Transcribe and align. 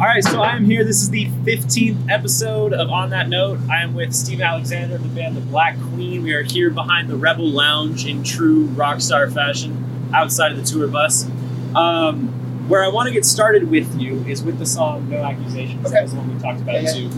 All 0.00 0.06
right, 0.06 0.24
so 0.24 0.40
I 0.40 0.56
am 0.56 0.64
here. 0.64 0.82
This 0.82 1.02
is 1.02 1.10
the 1.10 1.26
15th 1.26 2.08
episode 2.10 2.72
of 2.72 2.88
On 2.88 3.10
That 3.10 3.28
Note. 3.28 3.58
I 3.70 3.82
am 3.82 3.92
with 3.92 4.14
Steve 4.14 4.40
Alexander 4.40 4.94
of 4.94 5.02
the 5.02 5.10
band 5.10 5.36
The 5.36 5.42
Black 5.42 5.78
Queen. 5.78 6.22
We 6.22 6.32
are 6.32 6.42
here 6.42 6.70
behind 6.70 7.10
the 7.10 7.16
Rebel 7.16 7.46
Lounge 7.46 8.06
in 8.06 8.22
true 8.24 8.64
rock 8.68 9.02
star 9.02 9.30
fashion 9.30 10.10
outside 10.14 10.52
of 10.52 10.58
the 10.58 10.64
tour 10.64 10.88
bus. 10.88 11.26
Um, 11.74 12.28
where 12.70 12.82
I 12.82 12.88
want 12.88 13.08
to 13.08 13.12
get 13.12 13.26
started 13.26 13.70
with 13.70 14.00
you 14.00 14.24
is 14.26 14.42
with 14.42 14.58
the 14.58 14.64
song 14.64 15.10
No 15.10 15.18
Accusations. 15.18 15.82
That 15.82 15.88
Okay. 15.92 16.02
was 16.02 16.12
the 16.12 16.18
one 16.18 16.34
we 16.34 16.40
talked 16.40 16.62
about 16.62 16.82
Yeah, 16.82 16.92
too. 16.94 17.10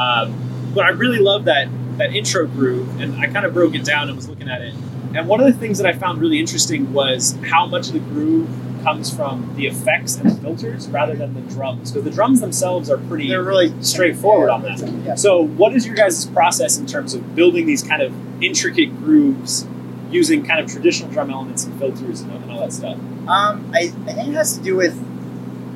Um, 0.00 0.70
but 0.76 0.84
I 0.84 0.90
really 0.90 1.18
love 1.18 1.46
that, 1.46 1.66
that 1.96 2.14
intro 2.14 2.46
groove, 2.46 3.00
and 3.00 3.16
I 3.20 3.26
kind 3.26 3.46
of 3.46 3.52
broke 3.52 3.74
it 3.74 3.84
down 3.84 4.06
and 4.08 4.16
was 4.16 4.28
looking 4.28 4.48
at 4.48 4.60
it. 4.62 4.74
And 5.12 5.26
one 5.26 5.40
of 5.40 5.46
the 5.46 5.58
things 5.58 5.78
that 5.78 5.88
I 5.88 5.92
found 5.92 6.20
really 6.20 6.38
interesting 6.38 6.92
was 6.92 7.36
how 7.46 7.66
much 7.66 7.88
of 7.88 7.94
the 7.94 7.98
groove 7.98 8.48
comes 8.82 9.14
from 9.14 9.54
the 9.56 9.66
effects 9.66 10.16
and 10.16 10.30
the 10.30 10.34
filters 10.34 10.88
rather 10.88 11.14
than 11.14 11.34
the 11.34 11.40
drums. 11.52 11.90
Because 11.90 12.04
the 12.04 12.10
drums 12.10 12.40
themselves 12.40 12.90
are 12.90 12.98
pretty 12.98 13.28
They're 13.28 13.42
really 13.42 13.72
straightforward 13.82 14.50
on 14.50 14.62
that. 14.62 14.80
Yeah. 15.04 15.14
So, 15.14 15.40
what 15.42 15.74
is 15.74 15.86
your 15.86 15.94
guys' 15.94 16.26
process 16.26 16.78
in 16.78 16.86
terms 16.86 17.14
of 17.14 17.34
building 17.34 17.66
these 17.66 17.82
kind 17.82 18.02
of 18.02 18.12
intricate 18.42 18.96
grooves 18.98 19.66
using 20.10 20.44
kind 20.44 20.60
of 20.60 20.70
traditional 20.70 21.10
drum 21.10 21.30
elements 21.30 21.64
and 21.64 21.78
filters 21.78 22.20
and, 22.20 22.32
and 22.32 22.50
all 22.50 22.60
that 22.60 22.72
stuff? 22.72 22.98
Um, 23.28 23.70
I, 23.74 23.92
I 24.06 24.12
think 24.12 24.28
it 24.28 24.34
has 24.34 24.56
to 24.56 24.62
do 24.62 24.76
with. 24.76 25.04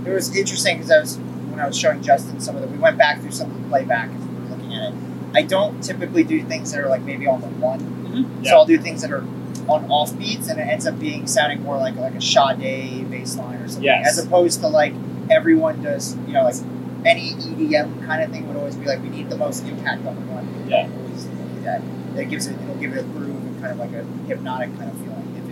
It 0.06 0.11
was 0.11 0.34
interesting 0.34 0.78
because 0.78 0.91
I 0.91 0.98
was 0.98 1.19
when 1.19 1.61
I 1.61 1.66
was 1.66 1.78
showing 1.78 2.03
Justin 2.03 2.41
some 2.41 2.56
of 2.56 2.62
the. 2.62 2.69
We 2.69 2.78
went 2.78 2.98
back 2.98 3.20
through 3.20 3.33
some 3.33 3.50
of 3.50 3.62
the 3.62 3.69
playback 3.69 4.11
as 4.11 4.25
we 4.25 4.34
were 4.34 4.56
looking 4.56 4.75
at 4.75 4.92
it. 4.92 4.95
I 5.34 5.42
don't 5.42 5.83
typically 5.83 6.25
do 6.25 6.42
things 6.42 6.73
that 6.73 6.80
are 6.80 6.89
like 6.89 7.03
maybe 7.03 7.27
on 7.27 7.41
the 7.41 7.48
one. 7.48 7.80
Mm-hmm. 7.80 8.45
So 8.45 8.50
I'll 8.56 8.66
do 8.66 8.78
things 8.78 9.03
that 9.03 9.12
are 9.12 9.25
on 9.69 9.91
off 9.91 10.16
beats, 10.19 10.48
and 10.48 10.59
it 10.59 10.62
ends 10.65 10.87
up 10.87 10.98
being 10.98 11.27
sounding 11.27 11.62
more 11.62 11.77
like 11.79 11.97
like 11.97 12.15
a 12.15 12.20
Sade 12.20 13.11
bass 13.11 13.37
line 13.37 13.61
or 13.61 13.66
something, 13.69 13.84
Yes. 13.84 14.19
as 14.19 14.25
opposed 14.27 14.61
to 14.61 14.69
like 14.69 14.95
everyone 15.30 15.83
does. 15.83 16.16
You 16.27 16.33
know, 16.34 16.45
like 16.45 16.57
any 17.05 17.33
EDM 17.33 18.06
kind 18.06 18.23
of 18.23 18.30
thing 18.30 18.47
would 18.48 18.56
always 18.56 18.77
be 18.77 18.87
like 18.87 19.03
we 19.03 19.09
need 19.09 19.29
the 19.30 19.37
most 19.37 19.65
impact 19.65 20.06
on 20.06 20.14
the 20.14 20.20
one. 20.23 20.67
Yeah. 20.69 20.89
Always 20.89 21.28
that. 21.64 21.83
That 22.14 22.25
gives 22.27 22.47
it. 22.47 22.61
It'll 22.61 22.75
give 22.77 22.92
it 22.92 22.98
a 23.01 23.03
groove 23.05 23.36
and 23.45 23.61
kind 23.61 23.73
of 23.73 23.78
like 23.78 23.92
a 23.92 24.05
hypnotic 24.28 24.77
kind 24.77 24.91
of 24.91 24.97
feeling 24.98 25.34
if 25.36 25.48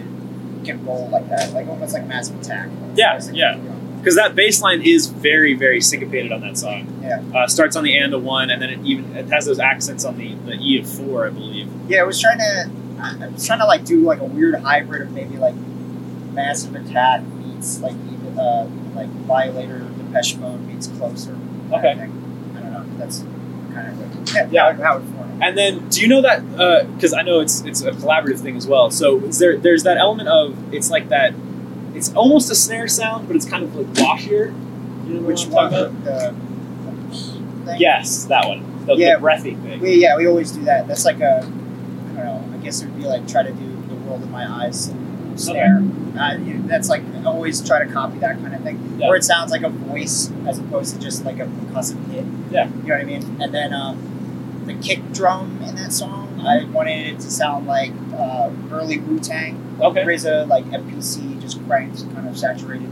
it 0.62 0.66
can 0.66 0.84
roll 0.84 1.08
like 1.08 1.28
that, 1.30 1.52
like 1.52 1.66
almost 1.68 1.94
like 1.94 2.06
Massive 2.06 2.38
Attack. 2.40 2.68
Yeah, 2.94 3.14
Basically, 3.14 3.38
yeah. 3.40 3.58
Because 3.98 4.16
that 4.16 4.34
bass 4.34 4.62
line 4.62 4.80
is 4.82 5.08
very, 5.08 5.52
very 5.54 5.80
syncopated 5.80 6.32
on 6.32 6.40
that 6.40 6.56
song. 6.56 6.86
Yeah. 7.02 7.22
Uh, 7.34 7.46
starts 7.46 7.76
on 7.76 7.84
the 7.84 7.96
and 7.98 8.14
of 8.14 8.22
one, 8.24 8.48
and 8.50 8.60
then 8.62 8.70
it 8.70 8.80
even 8.84 9.14
it 9.16 9.28
has 9.28 9.44
those 9.46 9.58
accents 9.58 10.04
on 10.04 10.16
the, 10.18 10.34
the 10.46 10.52
E 10.54 10.78
of 10.80 10.88
four, 10.88 11.26
I 11.26 11.30
believe. 11.30 11.68
Yeah, 11.88 12.00
I 12.00 12.04
was 12.04 12.20
trying 12.20 12.38
to. 12.38 12.70
I 13.00 13.24
I 13.24 13.28
was 13.28 13.46
trying 13.46 13.58
to 13.60 13.66
like 13.66 13.84
do 13.84 14.00
like 14.02 14.20
a 14.20 14.24
weird 14.24 14.56
hybrid 14.60 15.02
of 15.02 15.12
maybe 15.12 15.36
like 15.36 15.54
Massive 16.32 16.74
Attack 16.74 17.22
meets 17.26 17.80
like 17.80 17.92
even 17.94 18.38
uh, 18.38 18.68
like 18.94 19.08
Violator, 19.08 19.80
Depeche 19.98 20.36
Mode 20.36 20.60
meets 20.66 20.86
Closer. 20.86 21.36
Okay. 21.72 21.94
thing. 21.96 22.54
I 22.56 22.60
don't 22.60 22.72
know. 22.72 22.98
That's 22.98 23.20
kind 23.72 23.88
of 23.88 23.98
what, 24.18 24.32
yeah, 24.34 24.48
Yeah. 24.50 24.72
how, 24.74 24.82
how 24.82 24.96
it 24.98 25.02
formed. 25.02 25.42
And 25.42 25.56
then, 25.56 25.88
do 25.88 26.00
you 26.02 26.08
know 26.08 26.20
that? 26.22 26.42
Because 26.94 27.12
I 27.14 27.22
know 27.22 27.40
it's 27.40 27.62
it's 27.62 27.82
a 27.82 27.92
collaborative 27.92 28.40
thing 28.40 28.56
as 28.56 28.66
well. 28.66 28.90
So 28.90 29.18
is 29.20 29.38
there 29.38 29.56
there's 29.56 29.82
that 29.84 29.96
element 29.96 30.28
of 30.28 30.56
it's 30.74 30.90
like 30.90 31.08
that. 31.08 31.32
It's 31.94 32.12
almost 32.14 32.50
a 32.50 32.54
snare 32.54 32.86
sound, 32.88 33.26
but 33.26 33.34
it's 33.36 33.46
kind 33.46 33.64
of 33.64 33.74
like 33.74 33.86
washier. 33.94 34.54
You 35.06 35.14
know 35.14 35.20
Which 35.22 35.46
I'm 35.46 35.50
one? 35.52 35.66
about? 35.74 36.04
The, 36.04 36.34
the? 37.64 37.76
Yes, 37.78 38.24
that 38.26 38.46
one. 38.46 38.84
The, 38.86 38.94
Yeah. 38.96 39.14
the 39.16 39.20
breathy 39.20 39.54
thing. 39.54 39.80
We, 39.80 39.94
yeah, 39.96 40.16
we 40.16 40.26
always 40.26 40.52
do 40.52 40.62
that. 40.64 40.86
That's 40.86 41.04
like 41.04 41.20
a, 41.20 41.38
I 41.38 41.40
don't 41.42 42.14
know. 42.16 42.44
I 42.49 42.49
guess 42.62 42.82
it 42.82 42.86
would 42.86 42.96
be 42.98 43.04
like 43.04 43.26
try 43.28 43.42
to 43.42 43.52
do 43.52 43.82
the 43.88 43.94
world 43.96 44.22
in 44.22 44.30
my 44.30 44.46
eyes 44.64 44.92
snare. 45.36 45.82
Uh, 46.18 46.34
you 46.36 46.54
know, 46.54 46.66
that's 46.66 46.88
like 46.88 47.02
always 47.24 47.66
try 47.66 47.84
to 47.84 47.90
copy 47.92 48.18
that 48.18 48.36
kind 48.40 48.54
of 48.54 48.62
thing, 48.62 48.96
Yeah. 48.98 49.08
where 49.08 49.16
it 49.16 49.24
sounds 49.24 49.50
like 49.50 49.62
a 49.62 49.68
voice 49.68 50.30
as 50.46 50.58
opposed 50.58 50.94
to 50.94 51.00
just 51.00 51.24
like 51.24 51.38
a 51.38 51.46
percussive 51.46 52.04
hit. 52.10 52.24
Yeah. 52.50 52.66
you 52.68 52.74
know 52.82 52.94
what 52.94 53.00
I 53.00 53.04
mean. 53.04 53.40
And 53.40 53.54
then 53.54 53.72
um, 53.72 54.62
the 54.66 54.74
kick 54.74 55.12
drum 55.12 55.62
in 55.62 55.76
that 55.76 55.92
song, 55.92 56.40
I 56.44 56.64
wanted 56.64 57.06
it 57.14 57.20
to 57.20 57.30
sound 57.30 57.66
like 57.66 57.92
uh, 58.14 58.50
early 58.70 58.98
Wu 58.98 59.18
Tang. 59.20 59.78
Okay. 59.80 60.02
RZA, 60.04 60.48
like 60.48 60.64
MPC, 60.66 61.40
just 61.40 61.64
cranked, 61.66 62.02
kind 62.14 62.28
of 62.28 62.36
saturated, 62.36 62.90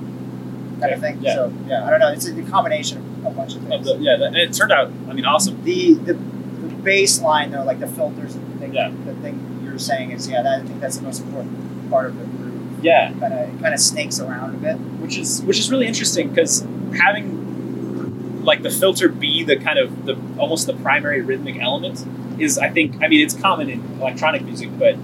kind 0.81 0.93
of 0.95 1.01
thing. 1.01 1.19
Yeah. 1.21 1.35
So 1.35 1.53
yeah, 1.67 1.85
I 1.85 1.91
don't 1.91 2.01
know. 2.01 2.09
It's 2.13 2.27
a, 2.27 2.43
combination 2.45 2.99
of 2.99 3.27
a 3.27 3.31
bunch 3.31 3.57
of 3.57 3.63
things. 3.65 3.85
the- 3.85 3.99
yeah, 3.99 4.17
that, 4.17 4.35
it 4.37 4.55
turned 4.55 4.73
out. 4.73 4.91
I 5.09 5.13
mean, 5.13 5.27
awesome. 5.27 5.63
The 5.65 5.95
the, 5.95 6.15
the 6.15 6.75
bass 6.83 7.21
line 7.21 7.51
though, 7.51 7.65
like 7.65 7.81
the 7.81 7.89
filters 7.89 8.37
and 8.37 8.55
the 8.55 8.59
thing, 8.59 8.75
Yeah. 8.75 8.91
the 9.05 9.15
thing 9.17 9.48
you're 9.79 9.87
saying 9.97 10.11
is 10.11 10.29
yeah, 10.29 10.43
that, 10.43 10.61
I 10.61 10.65
think 10.65 10.81
that's 10.81 10.97
the 10.97 11.05
most 11.05 11.23
important 11.23 11.91
part 11.91 12.07
of 12.07 12.19
the 12.19 12.25
groove. 12.25 12.85
Yeah, 12.85 13.13
Kind 13.13 13.33
of 13.35 13.55
it 13.55 13.61
kind 13.63 13.75
of 13.75 13.81
snakes 13.81 14.21
around 14.21 14.55
a 14.55 14.59
bit. 14.59 14.75
which 15.01 15.17
is 15.19 15.43
which 15.43 15.59
is 15.59 15.71
really 15.71 15.87
interesting 15.87 16.29
because 16.31 16.67
having 16.97 18.45
like 18.45 18.63
the 18.63 18.71
filter 18.71 19.09
be 19.09 19.43
the 19.45 19.57
kind 19.57 19.79
of 19.79 20.05
the 20.07 20.17
almost 20.39 20.67
the 20.67 20.75
primary 20.75 21.21
rhythmic 21.21 21.61
element 21.61 22.05
is 22.39 22.59
I 22.59 22.69
think 22.71 23.03
I 23.03 23.09
mean 23.09 23.25
it's 23.25 23.35
common 23.35 23.69
in 23.69 23.81
electronic 24.01 24.43
music, 24.43 24.71
but 24.79 24.95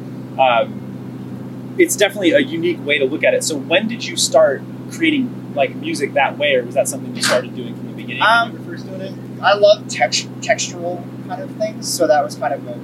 um, 0.41 1.75
it's 1.79 1.97
definitely 1.97 2.33
a 2.33 2.39
unique 2.41 2.85
way 2.85 2.99
to 2.99 3.05
look 3.05 3.25
at 3.25 3.35
it. 3.35 3.45
So 3.45 3.57
when 3.57 3.89
did 3.89 4.05
you 4.05 4.17
start 4.17 4.63
creating 4.93 5.53
like 5.55 5.75
music 5.77 6.15
that 6.15 6.37
way, 6.39 6.55
or 6.57 6.65
was 6.65 6.75
that 6.75 6.89
something 6.89 7.15
you 7.15 7.23
started 7.23 7.55
doing 7.55 7.75
from 7.77 7.87
the 7.89 7.93
beginning 7.95 8.23
Um, 8.23 8.53
when 8.53 8.63
you 8.63 8.69
were 8.71 8.77
first 8.77 8.87
doing 8.87 9.01
it? 9.01 9.15
I 9.43 9.55
love 9.55 9.87
text 9.89 10.29
textural 10.41 11.03
kind 11.29 11.43
of 11.43 11.51
things, 11.57 11.93
so 11.93 12.07
that 12.07 12.25
was 12.25 12.35
kind 12.37 12.55
of 12.55 12.67
a 12.69 12.79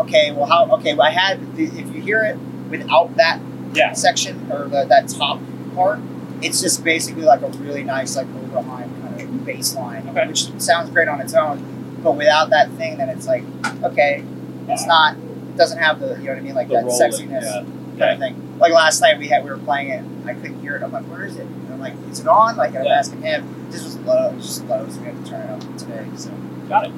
okay. 0.00 0.30
Well, 0.32 0.46
how 0.46 0.66
okay? 0.76 0.94
Well, 0.94 1.06
I 1.06 1.10
had 1.10 1.40
if 1.58 1.94
you 1.94 2.00
hear 2.00 2.22
it 2.24 2.36
without 2.70 3.16
that 3.16 3.40
Yeah, 3.74 3.92
section 3.92 4.50
or 4.50 4.68
the, 4.68 4.84
that 4.84 5.08
top 5.08 5.40
part, 5.74 6.00
it's 6.42 6.60
just 6.60 6.82
basically 6.84 7.22
like 7.24 7.42
a 7.42 7.48
really 7.48 7.82
nice 7.84 8.16
like 8.16 8.26
overhang 8.42 8.90
kind 9.02 9.20
of 9.20 9.44
bass 9.44 9.74
line, 9.74 10.08
Okay. 10.08 10.26
which 10.26 10.50
sounds 10.60 10.90
great 10.90 11.08
on 11.08 11.20
its 11.20 11.34
own. 11.34 11.98
But 12.02 12.12
without 12.16 12.50
that 12.50 12.70
thing, 12.72 12.98
then 12.98 13.08
it's 13.08 13.26
like 13.26 13.44
okay, 13.82 14.24
it's 14.68 14.86
not 14.86 15.16
it 15.16 15.56
doesn't 15.56 15.78
have 15.78 16.00
the 16.00 16.16
you 16.18 16.24
know 16.24 16.30
what 16.32 16.38
I 16.38 16.40
mean 16.42 16.54
like 16.54 16.68
the 16.68 16.74
that 16.74 16.84
rolling, 16.84 17.12
sexiness 17.12 17.42
yeah. 17.42 17.62
kind 17.98 18.12
of 18.12 18.18
thing. 18.18 18.58
Like 18.58 18.72
last 18.72 19.00
night 19.00 19.18
we 19.18 19.28
had 19.28 19.44
we 19.44 19.50
were 19.50 19.58
playing 19.58 19.90
it, 19.90 20.04
I 20.26 20.34
couldn't 20.34 20.60
hear 20.60 20.76
it. 20.76 20.82
I'm 20.82 20.92
like, 20.92 21.04
where 21.04 21.24
is 21.26 21.36
it? 21.36 21.46
And 21.46 21.72
I'm 21.74 21.80
like, 21.80 21.94
is 22.10 22.20
it 22.20 22.26
on? 22.28 22.56
Like, 22.56 22.74
I'm 22.74 22.86
asking 22.86 23.20
him. 23.22 23.66
This 23.70 23.84
was 23.84 23.98
low, 23.98 24.30
it 24.30 24.36
was 24.36 24.46
just 24.46 24.64
low, 24.64 24.88
so 24.88 24.98
we 25.00 25.06
had 25.06 25.24
to 25.24 25.30
turn 25.30 25.42
it 25.42 25.50
up 25.50 25.76
today. 25.76 26.06
So 26.16 26.30
Got 26.68 26.86
it. 26.86 26.92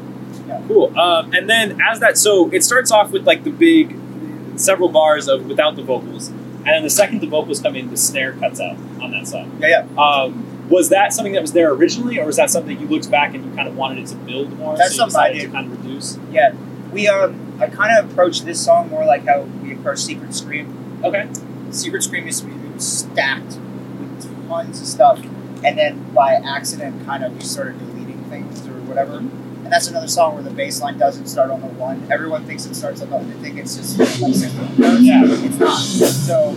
Yeah. 0.49 0.63
Cool. 0.67 0.99
Um, 0.99 1.33
and 1.35 1.49
then 1.49 1.79
as 1.81 2.01
that, 2.01 2.17
so 2.19 2.49
it 2.51 2.65
starts 2.65 2.91
off 2.91 3.11
with 3.11 3.27
like 3.27 3.45
the 3.45 3.51
big, 3.51 3.97
several 4.57 4.89
bars 4.89 5.29
of 5.29 5.47
without 5.47 5.77
the 5.77 5.83
vocals, 5.83 6.29
and 6.29 6.67
then 6.67 6.83
the 6.83 6.91
second 6.91 7.21
the 7.21 7.27
vocals 7.27 7.61
come 7.61 7.77
in, 7.77 7.91
the 7.91 7.97
snare 7.97 8.33
cuts 8.33 8.61
out 8.61 8.77
on 9.01 9.11
that 9.13 9.29
song. 9.29 9.59
yeah, 9.61 9.85
yeah. 9.95 10.03
Um, 10.03 10.69
was 10.69 10.91
that 10.91 11.13
something 11.13 11.33
that 11.33 11.43
was 11.43 11.53
there 11.53 11.73
originally, 11.73 12.19
or 12.19 12.27
was 12.27 12.37
that 12.37 12.51
something 12.51 12.79
you 12.79 12.87
looked 12.87 13.11
back 13.11 13.35
and 13.35 13.45
you 13.45 13.51
kind 13.55 13.69
of 13.69 13.77
wanted 13.77 14.05
it 14.05 14.07
to 14.09 14.17
build 14.17 14.53
more? 14.59 14.77
That's 14.77 14.91
so 14.97 15.09
something 15.09 15.21
I 15.21 15.33
did. 15.33 15.43
to 15.43 15.49
kind 15.49 15.73
of 15.73 15.85
reduce. 15.85 16.19
Yeah, 16.31 16.55
we 16.93 17.09
um, 17.09 17.59
I 17.61 17.69
kind 17.69 17.97
of 17.99 18.11
approached 18.11 18.45
this 18.45 18.65
song 18.65 18.91
more 18.91 19.05
like 19.05 19.27
how 19.27 19.43
we 19.43 19.75
approached 19.75 20.03
Secret 20.03 20.35
Scream. 20.35 21.01
Okay. 21.05 21.29
Secret 21.71 22.03
Scream 22.03 22.27
used 22.27 22.43
to 22.43 22.47
be 22.47 22.79
stacked 22.81 23.59
with 24.01 24.49
tons 24.49 24.81
of 24.81 24.87
stuff, 24.87 25.21
and 25.65 25.79
then 25.79 26.13
by 26.13 26.35
accident, 26.35 27.05
kind 27.05 27.25
of 27.25 27.37
we 27.37 27.43
started 27.43 27.79
deleting 27.79 28.25
things 28.25 28.67
or 28.67 28.73
whatever. 28.83 29.23
And 29.69 29.75
that's 29.75 29.87
another 29.89 30.09
song 30.09 30.33
where 30.33 30.43
the 30.43 30.49
bass 30.49 30.81
line 30.81 30.97
doesn't 30.97 31.27
start 31.27 31.51
on 31.51 31.61
the 31.61 31.67
one. 31.67 32.11
Everyone 32.11 32.47
thinks 32.47 32.65
it 32.65 32.75
starts 32.75 33.03
on 33.03 33.11
the. 33.11 33.17
One. 33.17 33.29
They 33.29 33.37
think 33.51 33.59
it's 33.59 33.77
just 33.77 33.99
like. 33.99 34.09
Yeah. 34.99 35.25
it's 35.27 35.59
not. 35.59 35.77
So 35.77 36.57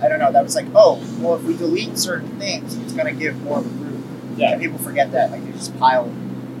I 0.00 0.08
don't 0.08 0.20
know. 0.20 0.30
That 0.30 0.44
was 0.44 0.54
like, 0.54 0.66
oh, 0.72 1.02
well, 1.18 1.34
if 1.34 1.42
we 1.42 1.56
delete 1.56 1.98
certain 1.98 2.38
things, 2.38 2.76
it's 2.76 2.92
gonna 2.92 3.14
give 3.14 3.42
more 3.42 3.58
of 3.58 3.66
a 3.66 3.68
groove. 3.68 4.38
Yeah. 4.38 4.52
And 4.52 4.62
people 4.62 4.78
forget 4.78 5.10
that. 5.10 5.32
Like 5.32 5.44
they 5.44 5.50
just 5.50 5.76
pile 5.80 6.08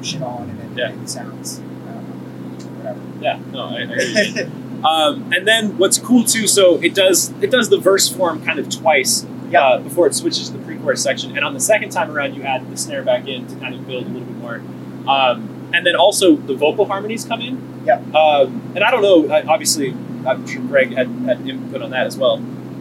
shit 0.02 0.22
on, 0.22 0.50
and 0.50 0.72
it, 0.76 0.76
Yeah. 0.80 0.90
it 1.00 1.08
sounds. 1.08 1.60
I 1.60 1.62
don't 1.92 2.58
know, 2.58 2.66
whatever. 2.78 3.00
Yeah. 3.20 3.38
No. 3.52 3.66
I, 3.68 3.74
I 3.74 3.80
agree. 3.82 4.40
um, 4.84 5.32
and 5.32 5.46
then 5.46 5.78
what's 5.78 5.98
cool 5.98 6.24
too, 6.24 6.48
so 6.48 6.80
it 6.82 6.96
does 6.96 7.32
it 7.40 7.52
does 7.52 7.68
the 7.68 7.78
verse 7.78 8.08
form 8.08 8.44
kind 8.44 8.58
of 8.58 8.68
twice. 8.68 9.24
Yeah. 9.50 9.64
Uh, 9.64 9.78
before 9.78 10.08
it 10.08 10.16
switches 10.16 10.50
to 10.50 10.56
the 10.58 10.64
pre-chorus 10.64 11.00
section, 11.00 11.36
and 11.36 11.44
on 11.44 11.54
the 11.54 11.60
second 11.60 11.90
time 11.90 12.10
around, 12.10 12.34
you 12.34 12.42
add 12.42 12.68
the 12.68 12.76
snare 12.76 13.04
back 13.04 13.28
in 13.28 13.46
to 13.46 13.54
kind 13.60 13.72
of 13.76 13.86
build 13.86 14.06
a 14.06 14.08
little 14.08 14.26
bit 14.26 14.36
more. 14.38 14.62
Um, 15.06 15.51
and 15.74 15.86
then 15.86 15.96
also 15.96 16.36
the 16.36 16.54
vocal 16.54 16.84
harmonies 16.86 17.24
come 17.24 17.40
in. 17.40 17.82
Yeah. 17.84 17.96
Um, 18.14 18.72
and 18.74 18.84
I 18.84 18.90
don't 18.90 19.02
know. 19.02 19.30
Obviously, 19.48 19.90
I'm 20.26 20.46
sure 20.46 20.62
Greg 20.62 20.92
had, 20.94 21.08
had 21.26 21.48
input 21.48 21.82
on 21.82 21.90
that 21.90 22.06
as 22.06 22.16
well. 22.16 22.34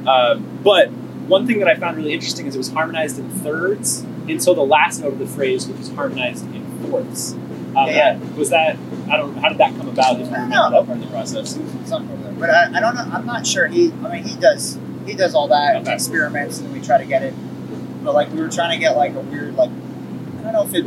Um, 0.08 0.60
but 0.64 0.90
one 1.28 1.48
thing 1.48 1.60
that 1.60 1.68
I 1.68 1.76
found 1.76 1.98
really 1.98 2.14
interesting 2.14 2.46
is 2.48 2.56
it 2.56 2.58
was 2.58 2.72
harmonized 2.72 3.18
in 3.20 3.30
thirds 3.30 4.02
until 4.28 4.54
the 4.54 4.64
last 4.66 5.02
note 5.02 5.14
of 5.14 5.20
the 5.20 5.26
phrase, 5.28 5.68
which 5.68 5.78
was 5.78 5.90
harmonized 5.94 6.46
in 6.54 6.64
fourths. 6.90 7.34
Um, 7.34 7.88
Yeah. 7.88 8.18
Was 8.38 8.50
that? 8.50 8.78
I 9.10 9.18
don't. 9.18 9.36
How 9.38 9.50
did 9.50 9.58
that 9.58 9.76
come 9.78 9.88
about? 9.90 10.20
If 10.20 10.28
you 10.28 10.34
I 10.34 10.38
don't 10.38 10.50
remember 10.50 10.56
know. 10.56 10.70
that 10.72 10.86
part 10.86 10.98
of 11.00 11.04
the 11.04 11.10
process. 11.10 11.60
something. 11.86 12.36
But 12.40 12.50
I, 12.50 12.78
I 12.78 12.80
don't 12.80 12.96
know. 12.96 13.08
I'm 13.12 13.26
not 13.26 13.46
sure. 13.48 13.68
He, 13.68 13.92
I 14.04 14.12
mean, 14.14 14.24
he 14.24 14.36
does. 14.40 14.78
He 15.06 15.14
does 15.16 15.34
all 15.36 15.48
that 15.50 15.78
Okay. 15.78 15.94
experiments, 15.94 16.60
and 16.60 16.72
we 16.74 16.80
try 16.82 16.98
to 16.98 17.06
get 17.06 17.24
it. 17.24 17.34
But 18.04 18.14
like, 18.14 18.32
we 18.32 18.40
were 18.40 18.50
trying 18.50 18.72
to 18.72 18.78
get 18.80 18.96
like 18.98 19.14
a 19.16 19.20
weird, 19.20 19.56
like, 19.56 19.70
I 19.70 20.44
don't 20.44 20.54
know 20.54 20.64
if 20.64 20.74
it, 20.74 20.86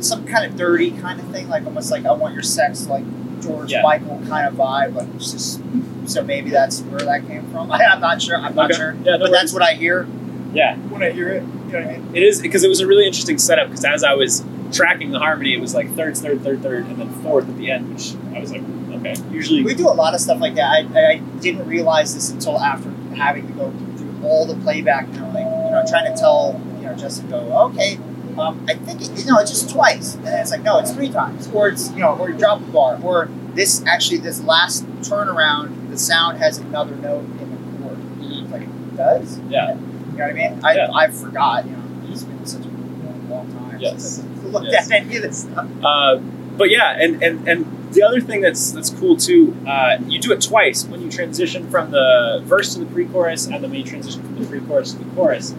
some 0.00 0.26
kind 0.26 0.44
of 0.44 0.56
dirty 0.56 0.90
kind 0.92 1.20
of 1.20 1.26
thing, 1.28 1.48
like 1.48 1.64
almost 1.66 1.90
like 1.90 2.04
I 2.04 2.12
want 2.12 2.34
your 2.34 2.42
sex, 2.42 2.86
like 2.86 3.04
George 3.42 3.70
Yeah. 3.72 3.82
Michael 3.82 4.22
kind 4.28 4.48
of 4.48 4.54
vibe. 4.54 4.94
Like, 4.94 5.08
it's 5.14 5.32
just 5.32 5.60
so 6.06 6.22
maybe 6.22 6.50
that's 6.50 6.80
where 6.82 7.00
that 7.00 7.26
came 7.26 7.46
from. 7.50 7.70
I, 7.72 7.84
I'm 7.92 8.00
not 8.00 8.20
sure. 8.22 8.36
I'm 8.36 8.54
not 8.54 8.70
Okay. 8.70 8.78
sure. 8.78 8.92
Yeah. 9.02 9.16
No 9.16 9.18
but 9.18 9.32
that's 9.32 9.52
what 9.52 9.62
I 9.62 9.74
hear 9.74 10.06
Yeah. 10.52 10.76
when 10.76 11.02
I 11.02 11.10
hear 11.10 11.28
it. 11.28 11.42
You 11.42 11.48
know 11.72 11.78
Okay. 11.78 11.98
Right? 12.00 12.16
It 12.16 12.22
is 12.22 12.40
because 12.40 12.62
it 12.64 12.68
was 12.68 12.80
a 12.80 12.86
really 12.86 13.06
interesting 13.06 13.38
setup. 13.38 13.68
Because 13.68 13.84
as 13.84 14.04
I 14.04 14.14
was 14.14 14.44
tracking 14.72 15.10
the 15.10 15.18
harmony, 15.18 15.52
it 15.54 15.60
was 15.60 15.74
like 15.74 15.94
third, 15.96 16.16
third, 16.16 16.42
third, 16.42 16.62
third, 16.62 16.86
and 16.86 16.96
then 16.98 17.08
fourth 17.22 17.48
at 17.48 17.56
the 17.58 17.70
end, 17.70 17.92
which 17.92 18.14
I 18.34 18.40
was 18.40 18.52
like, 18.52 18.62
okay. 18.92 19.14
Usually, 19.32 19.62
We 19.64 19.74
do 19.74 19.88
a 19.88 19.90
lot 19.94 20.14
of 20.14 20.20
stuff 20.20 20.40
like 20.40 20.54
that. 20.56 20.68
I, 20.94 21.12
I 21.12 21.16
didn't 21.40 21.66
realize 21.66 22.14
this 22.14 22.30
until 22.30 22.58
after 22.60 22.90
having 23.16 23.46
to 23.48 23.52
go 23.54 23.70
through 23.96 24.20
all 24.24 24.46
the 24.46 24.54
playback 24.62 25.06
and 25.08 25.32
like 25.34 25.44
you 25.44 25.70
know 25.70 25.84
trying 25.88 26.12
to 26.12 26.18
tell 26.18 26.60
you 26.78 26.86
know 26.86 26.94
Justin 26.94 27.28
go 27.30 27.38
okay. 27.70 27.98
Um, 28.38 28.64
I 28.68 28.74
think 28.74 29.00
it, 29.02 29.10
you 29.18 29.24
know 29.30 29.38
it's 29.38 29.50
just 29.50 29.70
twice, 29.70 30.14
and 30.16 30.26
it's 30.28 30.50
like 30.50 30.62
no, 30.62 30.78
it's 30.78 30.92
three 30.92 31.08
times, 31.08 31.48
or 31.52 31.68
it's 31.68 31.90
you 31.92 31.98
know, 32.00 32.16
or 32.16 32.30
you 32.30 32.36
drop 32.38 32.60
a 32.60 32.64
bar, 32.64 32.98
or 33.02 33.28
this 33.54 33.84
actually 33.86 34.18
this 34.18 34.42
last 34.42 34.86
turnaround, 35.02 35.90
the 35.90 35.96
sound 35.98 36.38
has 36.38 36.58
another 36.58 36.94
note 36.96 37.24
in 37.40 37.50
the 37.50 37.82
chord. 37.82 37.98
It's 38.20 38.50
like 38.52 38.62
it 38.62 38.96
does. 38.96 39.38
Yeah. 39.48 39.74
You 39.74 39.80
know 40.18 40.24
what 40.26 40.30
I 40.30 40.32
mean? 40.32 40.64
I 40.64 40.74
Yeah. 40.74 40.90
I 40.94 41.08
forgot. 41.10 41.64
You 41.66 41.72
know, 41.72 41.82
it's 42.10 42.24
been 42.24 42.44
such 42.46 42.64
a 42.64 42.68
long, 42.68 43.28
long 43.30 43.52
time 43.52 43.78
Yes. 43.80 44.02
since 44.16 44.44
I 44.44 44.46
looked 44.48 44.66
Yes. 44.70 44.90
at 44.90 45.02
any 45.02 45.16
of 45.16 45.22
this 45.22 45.42
stuff. 45.42 45.66
Uh, 45.84 46.16
but 46.18 46.70
yeah, 46.70 46.96
and, 46.98 47.22
and, 47.22 47.46
and 47.48 47.92
the 47.92 48.02
other 48.02 48.20
thing 48.20 48.40
that's 48.40 48.70
that's 48.72 48.90
cool 48.90 49.16
too, 49.16 49.56
uh, 49.66 49.98
you 50.06 50.18
do 50.18 50.32
it 50.32 50.40
twice 50.42 50.84
when 50.86 51.00
you 51.02 51.10
transition 51.10 51.68
from 51.70 51.90
the 51.90 52.40
verse 52.44 52.74
to 52.74 52.80
the 52.80 52.86
pre-chorus, 52.86 53.44
and 53.46 53.54
then 53.62 53.70
when 53.70 53.74
you 53.80 53.84
transition 53.84 54.22
from 54.22 54.38
the 54.38 54.46
pre-chorus 54.46 54.92
to 54.92 54.98
the 54.98 55.10
chorus. 55.14 55.54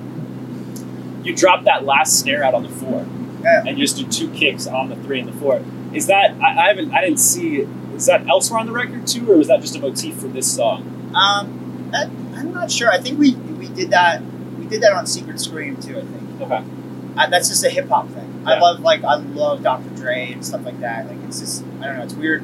You 1.28 1.36
drop 1.36 1.66
that 1.66 1.84
last 1.86 2.20
snare 2.20 2.44
out 2.44 2.54
on 2.54 2.64
the 2.64 2.70
four, 2.70 3.06
Yeah. 3.44 3.64
and 3.68 3.78
you 3.78 3.86
just 3.86 3.98
do 3.98 4.06
two 4.08 4.30
kicks 4.34 4.66
on 4.66 4.90
the 4.90 4.96
three 4.96 5.20
and 5.20 5.28
the 5.28 5.34
four. 5.34 5.62
Is 5.94 6.08
that 6.08 6.32
I, 6.42 6.66
I 6.66 6.68
haven't 6.70 6.92
I 6.94 7.02
didn't 7.02 7.20
see 7.20 7.68
is 7.96 8.06
that 8.06 8.28
elsewhere 8.28 8.60
on 8.60 8.66
the 8.68 8.72
record 8.72 9.06
too, 9.08 9.32
or 9.32 9.38
was 9.38 9.48
that 9.48 9.62
just 9.62 9.76
a 9.76 9.80
motif 9.80 10.16
for 10.20 10.28
this 10.28 10.54
song? 10.56 11.12
Um, 11.16 11.90
that, 11.92 12.08
I'm 12.36 12.54
not 12.54 12.72
sure. 12.72 12.92
I 12.92 13.00
think 13.00 13.20
we 13.20 13.36
we 13.36 13.68
did 13.68 13.90
that. 13.92 14.22
We 14.58 14.66
did 14.68 14.82
that 14.82 14.94
on 14.94 15.06
Secret 15.08 15.40
Scream 15.40 15.76
too. 15.78 15.98
I 15.98 16.02
think 16.02 16.42
Okay, 16.42 16.64
uh, 17.18 17.28
that's 17.30 17.50
just 17.50 17.64
a 17.66 17.70
hip 17.70 17.90
hop 17.90 18.08
thing. 18.10 18.44
I 18.46 18.60
love 18.60 18.80
like 18.82 19.04
I 19.04 19.16
love 19.16 19.64
Dr. 19.64 19.90
Dre 19.96 20.32
and 20.32 20.46
stuff 20.46 20.64
like 20.66 20.80
that. 20.82 21.08
Like 21.08 21.18
it's 21.28 21.40
just 21.40 21.64
I 21.82 21.88
don't 21.88 21.98
know. 21.98 22.04
It's 22.04 22.14
weird, 22.14 22.44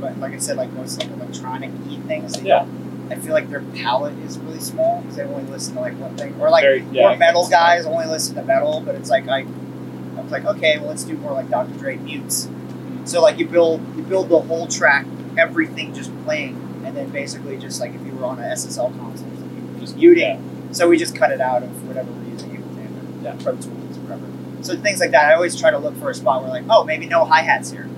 but 0.00 0.18
like 0.18 0.32
I 0.34 0.38
said, 0.38 0.56
like 0.56 0.72
most 0.72 1.00
like 1.00 1.10
electronic 1.10 1.70
y 1.86 1.98
things. 2.06 2.40
Yeah. 2.42 2.60
don't. 2.60 2.83
I 3.10 3.16
feel 3.16 3.32
like 3.32 3.50
their 3.50 3.60
palette 3.60 4.18
is 4.20 4.38
really 4.38 4.60
small 4.60 5.00
because 5.02 5.16
they 5.16 5.24
only 5.24 5.44
listen 5.50 5.74
to 5.74 5.80
like 5.80 5.98
one 5.98 6.16
thing, 6.16 6.34
or 6.40 6.50
like 6.50 6.62
Very- 6.64 6.84
yeah, 6.92 7.12
or 7.12 7.16
metal 7.16 7.48
guys 7.48 7.84
only 7.86 8.06
listen 8.06 8.34
to 8.36 8.42
metal. 8.42 8.80
But 8.84 8.94
it's 8.94 9.10
like 9.10 9.28
I, 9.28 9.40
I 9.40 10.20
was 10.20 10.32
like, 10.32 10.44
okay, 10.44 10.78
well 10.78 10.88
let's 10.88 11.04
do 11.04 11.16
more 11.18 11.32
like 11.32 11.50
Dr. 11.50 11.74
Dre 11.78 11.96
mutes. 11.96 12.46
Mm-hmm. 12.46 13.04
So 13.06 13.20
like 13.20 13.38
you 13.38 13.46
build 13.46 13.80
you 13.96 14.02
build 14.02 14.28
the 14.30 14.40
whole 14.40 14.66
track, 14.66 15.06
everything 15.36 15.92
just 15.94 16.10
playing, 16.24 16.54
and 16.84 16.96
then 16.96 17.10
basically 17.10 17.58
just 17.58 17.80
like 17.80 17.94
if 17.94 18.04
you 18.06 18.12
were 18.14 18.24
on 18.24 18.38
an 18.38 18.50
SSL 18.50 18.96
console, 18.98 19.28
something, 19.36 19.76
just 19.80 19.96
muting. 19.96 20.68
So 20.72 20.88
we 20.88 20.96
just 20.96 21.14
cut 21.14 21.30
it 21.30 21.40
out 21.40 21.62
of 21.62 21.86
whatever 21.86 22.10
we're 22.10 22.30
using, 22.30 22.50
Ableton 22.56 23.20
or 23.20 23.24
Yeah. 23.24 23.36
Pro 23.42 23.52
Tools 23.52 23.98
or 23.98 24.00
whatever. 24.00 24.26
So 24.62 24.76
things 24.76 24.98
like 24.98 25.10
that, 25.10 25.30
I 25.30 25.34
always 25.34 25.54
try 25.60 25.70
to 25.70 25.78
look 25.78 25.94
for 25.98 26.10
a 26.10 26.14
spot 26.14 26.42
where 26.42 26.50
like, 26.50 26.64
oh, 26.70 26.84
maybe 26.84 27.06
no 27.06 27.24
hi 27.26 27.42
hats 27.42 27.70
here. 27.70 27.88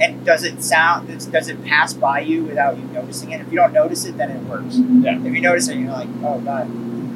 And 0.00 0.24
does 0.26 0.44
it 0.44 0.62
sound? 0.62 1.08
Does, 1.08 1.26
does 1.26 1.48
it 1.48 1.64
pass 1.64 1.92
by 1.94 2.20
you 2.20 2.44
without 2.44 2.76
you 2.76 2.84
noticing 2.84 3.30
it? 3.32 3.40
If 3.40 3.48
you 3.50 3.56
don't 3.56 3.72
notice 3.72 4.04
it, 4.04 4.16
then 4.18 4.30
it 4.30 4.42
works. 4.44 4.76
Yeah. 4.76 5.18
If 5.18 5.32
you 5.34 5.40
notice 5.40 5.68
it, 5.68 5.78
you're 5.78 5.90
like, 5.92 6.08
oh 6.22 6.40
god, 6.40 6.68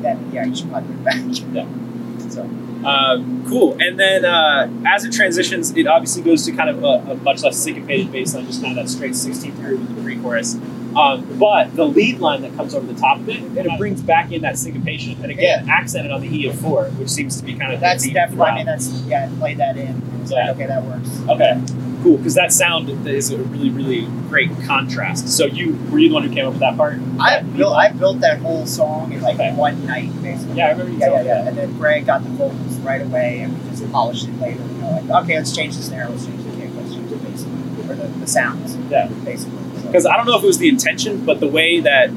then 0.03 0.31
yeah, 0.33 0.45
you 0.47 0.55
should 0.57 0.71
probably 0.71 0.95
put 0.97 1.01
it 1.01 1.05
back. 1.05 1.45
Yeah. 1.53 2.29
So 2.31 2.43
Um, 2.87 3.45
cool. 3.49 3.77
And 3.81 3.99
then 4.01 4.25
uh, 4.25 4.71
as 4.87 5.05
it 5.05 5.13
transitions, 5.13 5.77
it 5.77 5.87
obviously 5.87 6.23
goes 6.23 6.45
to 6.47 6.53
kind 6.53 6.71
of 6.71 6.83
a, 6.83 7.13
a 7.13 7.15
much 7.17 7.43
less 7.43 7.57
syncopated 7.59 8.11
bass 8.13 8.35
line, 8.35 8.47
just 8.47 8.63
kind 8.63 8.79
of 8.79 8.85
that 8.85 8.91
straight 8.91 9.13
16th 9.13 9.57
groove 9.57 9.81
in 9.91 9.97
the 9.97 10.03
pre-chorus. 10.03 10.55
Um, 10.97 11.39
but 11.39 11.77
the 11.77 11.85
lead 11.85 12.19
line 12.19 12.43
that 12.43 12.57
comes 12.57 12.75
over 12.75 12.85
the 12.93 12.99
top 12.99 13.19
of 13.19 13.29
it, 13.29 13.37
and 13.43 13.57
it 13.59 13.79
brings 13.79 14.03
back 14.03 14.33
in 14.33 14.43
that 14.43 14.59
syncopation, 14.59 15.23
and 15.23 15.31
again, 15.31 15.69
accented 15.71 16.11
on 16.11 16.21
the 16.21 16.27
E 16.29 16.49
of 16.49 16.59
four, 16.59 16.87
which 16.99 17.09
seems 17.11 17.39
to 17.39 17.45
be 17.47 17.55
kind 17.55 17.73
of 17.73 17.79
that's 17.79 18.09
definitely. 18.11 18.47
I 18.47 18.55
mean, 18.57 18.67
that's 18.67 18.91
yeah. 19.03 19.31
I 19.33 19.39
Played 19.39 19.59
that 19.59 19.77
in. 19.77 20.03
It's 20.23 20.33
Yeah. 20.33 20.47
like 20.47 20.57
okay, 20.57 20.67
that 20.67 20.83
works. 20.83 21.09
Okay, 21.29 21.61
cool. 22.03 22.17
Because 22.19 22.35
that 22.35 22.53
sound 22.53 22.89
is 23.07 23.31
a 23.31 23.39
really, 23.39 23.71
really 23.71 24.07
great 24.29 24.51
contrast. 24.67 25.29
So 25.29 25.47
you 25.47 25.75
were 25.91 25.99
you 25.99 26.09
the 26.09 26.15
one 26.15 26.23
who 26.25 26.33
came 26.35 26.47
up 26.47 26.53
with 26.53 26.61
that 26.61 26.77
part? 26.77 26.99
I 27.19 27.41
built. 27.43 27.75
I 27.75 27.91
built 27.93 28.21
that 28.21 28.39
whole 28.41 28.67
song 28.67 29.13
in 29.13 29.21
like 29.23 29.35
Okay. 29.37 29.53
one 29.55 29.87
night, 29.87 30.11
basically. 30.23 30.57
Yeah, 30.57 30.67
I 30.69 30.71
remember 30.73 30.93
you 30.93 30.99
Yeah, 30.99 31.11
yeah, 31.15 31.23
yeah. 31.23 31.49
And 31.49 31.57
then 31.59 31.77
Greg 31.79 32.07
got 32.07 32.23
the 32.23 32.31
vocals 32.31 32.77
right 32.79 33.03
away, 33.03 33.41
and 33.41 33.53
we 33.63 33.71
just 33.71 33.91
polished 33.93 34.29
it 34.29 34.39
later. 34.41 34.61
You 34.61 34.83
know, 34.83 34.91
like 35.09 35.25
okay, 35.25 35.37
let's 35.37 35.55
change 35.55 35.77
the 35.77 35.83
snare, 35.83 36.09
let's 36.09 36.27
change 36.27 36.43
the 36.45 36.51
kick, 36.61 36.71
let's 36.77 36.95
change 36.95 37.11
the 37.11 37.17
bass, 37.17 37.45
or 37.89 37.95
the, 37.95 38.07
the 38.19 38.27
sounds. 38.27 38.77
Yeah. 38.91 39.09
basically. 39.25 39.59
So, 39.81 39.87
because 39.87 40.07
I 40.07 40.17
don't 40.17 40.27
know 40.27 40.37
if 40.37 40.43
it 40.45 40.47
was 40.47 40.59
the 40.59 40.69
intention, 40.69 41.25
but 41.25 41.41
the 41.41 41.49
way 41.49 41.81
that, 41.81 42.11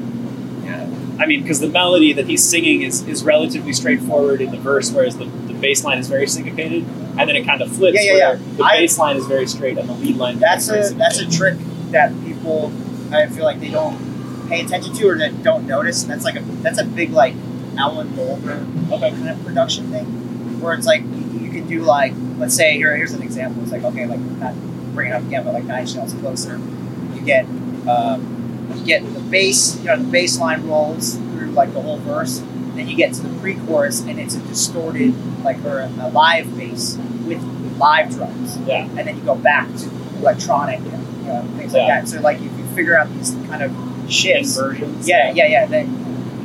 yeah, 0.64 0.88
I 1.18 1.26
mean, 1.26 1.42
because 1.42 1.60
the 1.60 1.68
melody 1.68 2.12
that 2.12 2.26
he's 2.26 2.42
singing 2.48 2.82
is, 2.82 3.06
is 3.08 3.24
relatively 3.24 3.72
straightforward 3.72 4.40
in 4.40 4.50
the 4.50 4.58
verse, 4.58 4.90
whereas 4.92 5.16
the, 5.18 5.24
the 5.24 5.53
bass 5.64 5.82
line 5.84 5.98
is 5.98 6.08
very 6.08 6.26
syncopated, 6.26 6.82
and 7.18 7.28
then 7.28 7.36
it 7.36 7.44
kind 7.46 7.62
of 7.62 7.74
flips. 7.74 7.96
Yeah, 7.96 8.12
yeah, 8.12 8.28
where 8.28 8.36
yeah. 8.36 8.56
The 8.56 8.62
bass 8.80 8.98
line 8.98 9.16
is 9.16 9.26
very 9.26 9.46
straight, 9.46 9.78
and 9.78 9.88
the 9.88 9.94
lead 9.94 10.16
line. 10.16 10.38
that's 10.38 10.68
a 10.68 10.92
that's 10.94 11.18
a 11.18 11.30
trick 11.30 11.56
that 11.90 12.12
people 12.24 12.72
I 13.12 13.26
feel 13.28 13.44
like 13.44 13.60
they 13.60 13.70
don't 13.70 13.96
pay 14.48 14.60
attention 14.60 14.92
to 14.94 15.08
or 15.08 15.16
that 15.18 15.42
don't 15.42 15.66
notice. 15.66 16.02
And 16.02 16.10
that's 16.12 16.24
like 16.24 16.36
a 16.36 16.40
that's 16.64 16.78
a 16.78 16.84
big 16.84 17.10
like 17.10 17.34
Alan 17.78 18.14
Goldberg 18.14 18.66
Okay. 18.92 19.10
kind 19.10 19.28
of 19.30 19.42
production 19.44 19.90
thing, 19.90 20.04
where 20.60 20.74
it's 20.74 20.86
like 20.86 21.02
you, 21.02 21.40
you 21.46 21.50
can 21.50 21.66
do 21.66 21.80
like 21.82 22.12
let's 22.38 22.54
say 22.54 22.76
here 22.76 22.94
here's 22.96 23.12
an 23.12 23.22
example. 23.22 23.62
It's 23.62 23.72
like 23.72 23.84
okay, 23.84 24.06
like 24.06 24.20
not 24.20 24.54
bring 24.94 25.08
it 25.10 25.14
up 25.14 25.22
again, 25.22 25.44
but 25.44 25.54
like 25.54 25.64
Nine 25.64 25.80
Inch 25.82 25.94
Nails 25.94 26.12
closer. 26.14 26.60
You 27.14 27.20
get 27.22 27.46
um, 27.88 28.72
you 28.76 28.84
get 28.84 29.02
the 29.14 29.20
bass, 29.20 29.78
you 29.78 29.84
know, 29.86 29.96
the 29.96 30.10
bass 30.10 30.38
line 30.38 30.66
rolls 30.66 31.16
through 31.16 31.50
like 31.52 31.72
the 31.72 31.80
whole 31.80 31.98
verse. 31.98 32.42
Then 32.74 32.88
you 32.88 32.96
get 32.96 33.12
to 33.14 33.22
the 33.22 33.38
pre-chorus, 33.40 34.00
and 34.02 34.18
it's 34.18 34.34
a 34.34 34.40
distorted, 34.40 35.14
like 35.44 35.62
or 35.64 35.80
a, 35.80 35.88
a 36.00 36.08
live 36.10 36.56
bass 36.56 36.96
with 37.26 37.42
live 37.78 38.10
drums. 38.10 38.56
Yeah. 38.66 38.84
And 38.84 38.98
then 38.98 39.16
you 39.16 39.22
go 39.24 39.34
back 39.34 39.68
to 39.76 39.90
electronic, 40.18 40.80
and, 40.80 41.16
you 41.18 41.32
know, 41.32 41.42
things 41.56 41.72
like 41.72 41.86
that. 41.88 42.08
So 42.08 42.20
like 42.20 42.38
if 42.38 42.56
you 42.58 42.64
figure 42.74 42.96
out 42.96 43.12
these 43.14 43.32
kind 43.48 43.62
of 43.62 43.72
shifts, 44.12 44.56
Inversions. 44.58 45.08
yeah, 45.08 45.32
yeah, 45.32 45.46
yeah, 45.46 45.66
then 45.66 45.86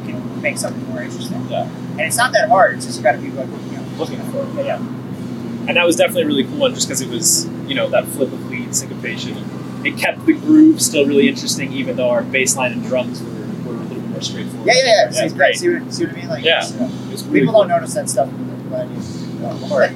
you 0.06 0.14
can 0.14 0.42
make 0.42 0.58
something 0.58 0.88
more 0.90 1.02
interesting. 1.02 1.48
Yeah. 1.50 1.64
And 1.92 2.02
it's 2.02 2.18
not 2.18 2.32
that 2.34 2.48
hard. 2.50 2.76
It's 2.76 2.86
just 2.86 3.04
got 3.04 3.14
to 3.14 3.18
be 3.18 3.30
like 3.32 3.48
you 3.48 3.56
know, 3.78 3.84
Looking 3.98 4.20
for 4.32 4.44
it. 4.44 4.66
yeah, 4.66 4.80
yeah. 4.80 4.96
And 5.68 5.76
that 5.76 5.86
was 5.86 5.98
definitely 5.98 6.24
a 6.24 6.28
really 6.28 6.44
cool 6.46 6.58
one, 6.58 6.74
just 6.74 6.88
because 6.88 7.02
it 7.02 7.10
was, 7.10 7.48
you 7.68 7.76
know, 7.76 7.90
that 7.90 8.06
flip 8.06 8.32
of 8.32 8.50
lead 8.50 8.74
syncopation. 8.76 9.38
It 9.86 9.98
kept 9.98 10.26
the 10.26 10.34
groove 10.34 10.82
still 10.82 11.06
really 11.06 11.28
interesting, 11.30 11.72
even 11.74 11.96
though 11.96 12.10
our 12.10 12.24
bass 12.24 12.56
line 12.56 12.72
and 12.72 12.84
drums 12.84 13.22
were, 13.22 13.30
were 13.30 13.76
a 13.76 13.84
little 13.84 14.02
bit 14.02 14.09
more 14.20 14.22
straightforward. 14.22 14.68
Yeah, 14.68 14.74
yeah, 14.78 14.86
yeah. 15.06 15.12
See, 15.12 15.26
it's 15.26 15.34
great. 15.34 15.56
See 15.58 15.70
what, 15.70 15.94
see 15.94 16.06
what 16.06 16.14
I 16.14 16.18
mean? 16.20 16.28
Like, 16.30 16.44
Yeah. 16.44 16.60
it's, 16.60 16.72
uh, 16.74 16.84
It 16.84 16.90
really 17.28 17.40
people 17.42 17.54
cool. 17.54 17.62
don't 17.64 17.70
notice 17.70 17.94
that 17.94 18.10
stuff. 18.10 18.30
But 18.70 18.88
you 18.88 19.40
know, 19.40 19.78
Right. 19.78 19.92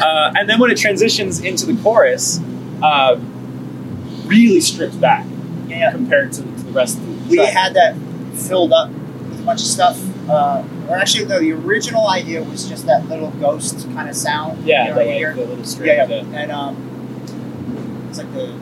Uh, 0.00 0.32
and 0.36 0.48
then 0.48 0.58
when 0.58 0.70
it 0.70 0.76
transitions 0.78 1.40
into 1.40 1.66
the 1.66 1.80
chorus, 1.82 2.40
uh, 2.82 3.18
really 4.26 4.60
stripped 4.60 5.00
back 5.00 5.24
yeah, 5.68 5.78
yeah. 5.78 5.90
compared 5.92 6.32
to, 6.32 6.42
to 6.42 6.48
the 6.48 6.72
rest 6.72 6.98
of 6.98 7.06
the 7.06 7.30
We 7.30 7.36
track. 7.36 7.52
had 7.52 7.74
that 7.74 7.94
filled 8.34 8.72
up 8.72 8.90
with 8.90 9.40
a 9.40 9.42
bunch 9.44 9.60
of 9.60 9.66
stuff. 9.66 9.98
Uh, 10.28 10.62
or 10.88 10.96
actually, 10.96 11.24
no, 11.24 11.38
the 11.40 11.52
original 11.52 12.08
idea 12.08 12.42
was 12.42 12.68
just 12.68 12.84
that 12.86 13.08
little 13.08 13.30
ghost 13.32 13.86
kind 13.94 14.10
of 14.10 14.16
sound. 14.16 14.64
yeah, 14.66 14.88
you 14.88 14.90
know, 14.90 14.98
the, 14.98 15.24
like, 15.26 15.34
the 15.36 15.44
little 15.46 15.64
string. 15.64 15.88
yeah, 15.88 16.06
yeah. 16.06 16.24
And 16.38 16.52
um, 16.52 18.06
it's 18.10 18.18
like 18.18 18.32
the 18.34 18.52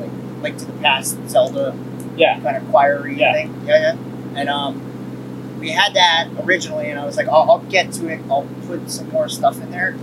like, 0.00 0.42
Link 0.42 0.58
to 0.58 0.64
the 0.66 0.72
Past 0.82 1.16
Zelda 1.28 1.74
yeah, 2.16 2.38
kind 2.40 2.56
of 2.56 2.62
choiry 2.70 3.16
Yeah. 3.18 3.32
thing. 3.32 3.62
Yeah, 3.66 3.80
yeah. 3.94 3.96
And 4.40 4.48
um, 4.48 5.58
we 5.60 5.70
had 5.70 5.94
that 5.94 6.28
originally, 6.44 6.90
and 6.90 6.98
I 6.98 7.04
was 7.06 7.16
like, 7.16 7.28
I'll, 7.28 7.50
I'll 7.50 7.58
get 7.60 7.92
to 7.94 8.08
it. 8.08 8.20
I'll 8.30 8.46
put 8.66 8.90
some 8.90 9.08
more 9.10 9.28
stuff 9.28 9.60
in 9.60 9.70
there, 9.70 9.96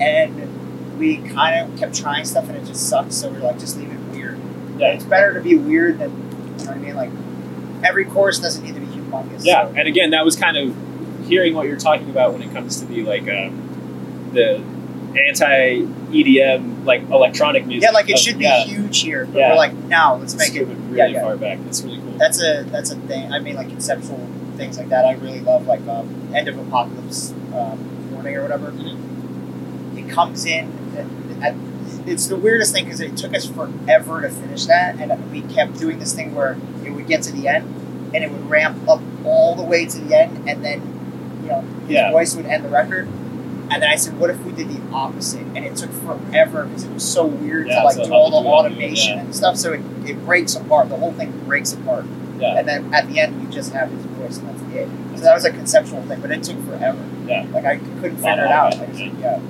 and 0.00 0.98
we 0.98 1.16
kind 1.18 1.60
of 1.72 1.78
kept 1.78 1.94
trying 1.96 2.24
stuff, 2.24 2.48
and 2.48 2.56
it 2.56 2.64
just 2.66 2.88
sucked. 2.88 3.12
So 3.12 3.30
we 3.30 3.38
are 3.38 3.40
like, 3.40 3.58
just 3.58 3.76
leave 3.78 3.90
it 3.92 3.98
weird. 4.12 4.38
Yeah. 4.78 4.88
It's 4.92 5.04
better 5.04 5.34
to 5.34 5.40
be 5.40 5.56
weird 5.56 5.98
than 5.98 6.10
you 6.10 6.64
know 6.64 6.70
what 6.72 6.76
I 6.76 6.78
mean. 6.78 6.94
Like 6.96 7.10
every 7.84 8.04
chorus 8.04 8.38
doesn't 8.38 8.64
need 8.64 8.74
to 8.74 8.80
be 8.80 8.86
humongous. 8.86 9.44
yeah. 9.44 9.66
So, 9.68 9.74
And 9.76 9.86
again, 9.88 10.10
that 10.10 10.24
was 10.24 10.36
kind 10.36 10.56
of 10.56 10.74
hearing 11.26 11.54
what 11.54 11.66
you're 11.66 11.76
talking 11.78 12.10
about 12.10 12.32
when 12.32 12.42
it 12.42 12.52
comes 12.52 12.80
to 12.80 12.86
the 12.86 13.02
like 13.02 13.22
um, 13.28 14.30
the 14.34 14.62
anti 15.18 15.86
EDM 16.10 16.84
like 16.84 17.02
electronic 17.10 17.66
music. 17.66 17.82
yeah, 17.88 17.90
like 17.92 18.08
it 18.08 18.14
of- 18.14 18.18
should 18.18 18.38
be 18.38 18.44
yeah, 18.44 18.64
huge 18.64 19.00
here, 19.00 19.26
but 19.26 19.38
Yeah. 19.38 19.50
we're 19.50 19.56
like, 19.56 19.74
no, 19.74 20.16
let's 20.20 20.34
make 20.34 20.54
it. 20.54 20.64
really 20.66 21.12
yeah, 21.12 21.20
far 21.22 21.36
back. 21.36 21.58
That's 21.64 21.82
really 21.82 21.98
cool. 21.98 22.18
That's 22.18 22.42
a 22.42 22.64
that's 22.70 22.90
a 22.90 22.96
thing. 22.96 23.32
I 23.32 23.38
mean, 23.38 23.56
like 23.56 23.68
conceptual 23.68 24.28
things 24.56 24.78
like 24.78 24.88
that. 24.88 25.04
I 25.04 25.12
really 25.12 25.40
love, 25.40 25.66
like 25.66 25.86
um, 25.86 26.32
End 26.34 26.48
of 26.48 26.58
Apocalypse 26.58 27.30
um, 27.54 28.10
Warning 28.12 28.36
or 28.36 28.42
whatever. 28.42 28.72
It 29.96 30.08
comes 30.10 30.44
in. 30.44 30.72
At, 31.42 31.54
it's 32.06 32.26
the 32.26 32.36
weirdest 32.36 32.72
thing 32.72 32.84
because 32.84 33.00
it 33.00 33.16
took 33.16 33.34
us 33.34 33.46
forever 33.46 34.22
to 34.22 34.30
finish 34.30 34.64
that, 34.66 34.96
and 34.98 35.30
we 35.30 35.42
kept 35.42 35.78
doing 35.78 35.98
this 35.98 36.14
thing 36.14 36.34
where 36.34 36.56
it 36.84 36.90
would 36.90 37.06
get 37.06 37.22
to 37.24 37.32
the 37.32 37.48
end, 37.48 37.66
and 38.14 38.24
it 38.24 38.30
would 38.30 38.48
ramp 38.48 38.88
up 38.88 39.00
all 39.24 39.54
the 39.54 39.62
way 39.62 39.84
to 39.86 39.98
the 40.00 40.18
end, 40.18 40.48
and 40.48 40.64
then 40.64 40.80
you 41.42 41.48
know 41.50 41.60
his 41.86 42.10
voice 42.12 42.34
would 42.34 42.46
end 42.46 42.64
the 42.64 42.68
record. 42.70 43.08
And 43.70 43.82
then 43.82 43.90
I 43.90 43.96
said, 43.96 44.18
"What 44.18 44.30
if 44.30 44.42
we 44.44 44.52
did 44.52 44.68
the 44.70 44.80
opposite?" 44.92 45.40
And 45.54 45.58
it 45.58 45.76
took 45.76 45.90
forever 45.92 46.64
because 46.64 46.84
it 46.84 46.92
was 46.92 47.04
so 47.10 47.26
weird 47.26 47.68
Yeah, 47.68 47.80
to 47.80 47.84
like 47.84 47.96
so 47.96 48.04
do 48.06 48.12
all 48.12 48.30
the 48.30 48.40
do 48.42 48.48
automation 48.48 49.14
yeah. 49.16 49.24
and 49.24 49.34
stuff. 49.34 49.56
So 49.56 49.72
it, 49.72 49.80
it 50.06 50.24
breaks 50.24 50.54
apart. 50.56 50.88
The 50.88 50.96
whole 50.96 51.12
thing 51.12 51.32
breaks 51.46 51.72
apart. 51.72 52.06
Yeah. 52.38 52.58
And 52.58 52.68
then 52.68 52.94
at 52.94 53.08
the 53.08 53.18
end, 53.20 53.42
you 53.42 53.48
just 53.48 53.72
have 53.72 53.90
his 53.90 54.04
voice. 54.04 54.38
and 54.38 54.48
that's 54.48 54.62
it. 54.74 54.88
So 55.18 55.24
that 55.24 55.34
was 55.34 55.44
a 55.44 55.50
conceptual 55.50 56.02
thing, 56.02 56.20
but 56.20 56.30
it 56.30 56.42
took 56.44 56.58
forever. 56.64 57.04
Yeah. 57.26 57.46
Like 57.50 57.64
I 57.64 57.76
couldn't 57.76 58.16
figure 58.16 58.30
it 58.44 58.50
out. 58.50 58.72
just, 58.72 58.98
yeah. 58.98 59.40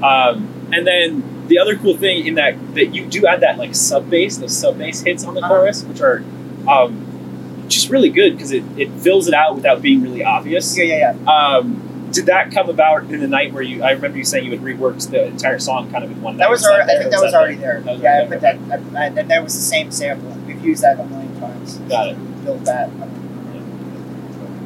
yeah. 0.00 0.06
Um, 0.28 0.68
and 0.72 0.86
then 0.86 1.46
the 1.48 1.58
other 1.58 1.76
cool 1.76 1.96
thing 1.96 2.26
in 2.26 2.34
that 2.34 2.74
that 2.74 2.94
you 2.94 3.06
do 3.06 3.26
add 3.26 3.40
that 3.40 3.58
like 3.58 3.74
sub 3.74 4.08
bass, 4.10 4.36
those 4.36 4.56
sub 4.56 4.78
bass 4.78 5.00
hits 5.02 5.24
on 5.24 5.34
the 5.34 5.40
Uh-huh. 5.40 5.48
chorus, 5.54 5.82
which 5.84 6.00
are 6.00 6.22
um, 6.68 7.64
just 7.68 7.88
really 7.90 8.10
good 8.10 8.36
because 8.36 8.52
it, 8.52 8.62
it 8.76 8.90
fills 9.00 9.26
it 9.28 9.34
out 9.34 9.54
without 9.56 9.80
being 9.82 10.02
really 10.02 10.22
obvious. 10.24 10.76
Yeah, 10.76 10.84
yeah, 10.84 11.16
yeah. 11.24 11.32
Um, 11.32 11.80
did 12.14 12.26
that 12.26 12.52
come 12.52 12.68
about 12.70 13.04
in 13.10 13.20
the 13.20 13.26
night 13.28 13.52
where 13.52 13.62
you? 13.62 13.82
I 13.82 13.90
remember 13.90 14.16
you 14.18 14.24
saying 14.24 14.44
you 14.44 14.52
had 14.52 14.60
reworked 14.60 15.10
the 15.10 15.26
entire 15.26 15.58
song 15.58 15.90
kind 15.90 16.04
of 16.04 16.10
in 16.10 16.22
one 16.22 16.36
night. 16.36 16.44
That 16.44 16.50
was 16.50 16.60
Was 16.62 16.70
already, 16.70 16.82
I 16.82 16.86
there? 16.86 16.98
think 17.00 17.10
that 17.12 17.22
Was 17.22 17.34
already 17.34 17.54
there. 17.56 17.80
Was 17.84 18.00
yeah, 18.00 18.26
but 18.28 18.40
that, 18.40 18.56
I, 18.70 19.02
I, 19.02 19.06
and 19.06 19.30
that 19.30 19.42
was 19.42 19.54
the 19.54 19.60
same 19.60 19.90
sample. 19.90 20.30
We've 20.46 20.64
used 20.64 20.82
that 20.82 20.98
a 20.98 21.04
million 21.04 21.38
times. 21.40 21.76
Got 21.78 22.08
it. 22.08 22.44
Built 22.44 22.64
that. 22.64 22.90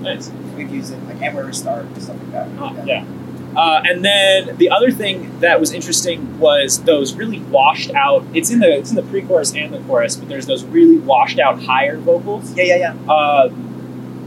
Nice. 0.03 0.31
We've 0.57 0.73
used 0.73 0.93
it 0.93 1.03
like 1.05 1.17
hammer 1.17 1.45
restart 1.45 1.87
and 1.87 2.03
stuff 2.03 2.17
like 2.17 2.33
that. 2.33 2.49
Oh, 2.59 2.85
yeah. 2.85 3.05
Uh, 3.57 3.83
and 3.85 4.05
then 4.05 4.57
the 4.59 4.71
other 4.71 4.91
thing 4.93 5.41
that 5.41 5.59
was 5.59 5.73
interesting 5.73 6.39
was 6.39 6.85
those 6.85 7.15
really 7.15 7.41
washed 7.41 7.91
out. 7.93 8.25
It's 8.35 8.51
in 8.51 8.61
the 8.61 8.79
it's 8.79 8.91
in 8.91 8.97
the 8.97 9.03
pre-chorus 9.03 9.55
and 9.55 9.73
the 9.75 9.81
chorus, 9.81 10.17
but 10.17 10.29
there's 10.29 10.47
those 10.47 10.65
really 10.65 10.99
washed 10.99 11.39
out 11.39 11.63
higher 11.63 11.97
vocals. 11.97 12.55
Yeah, 12.55 12.65
yeah, 12.65 12.77
yeah. 12.77 13.13
Uh, 13.13 13.49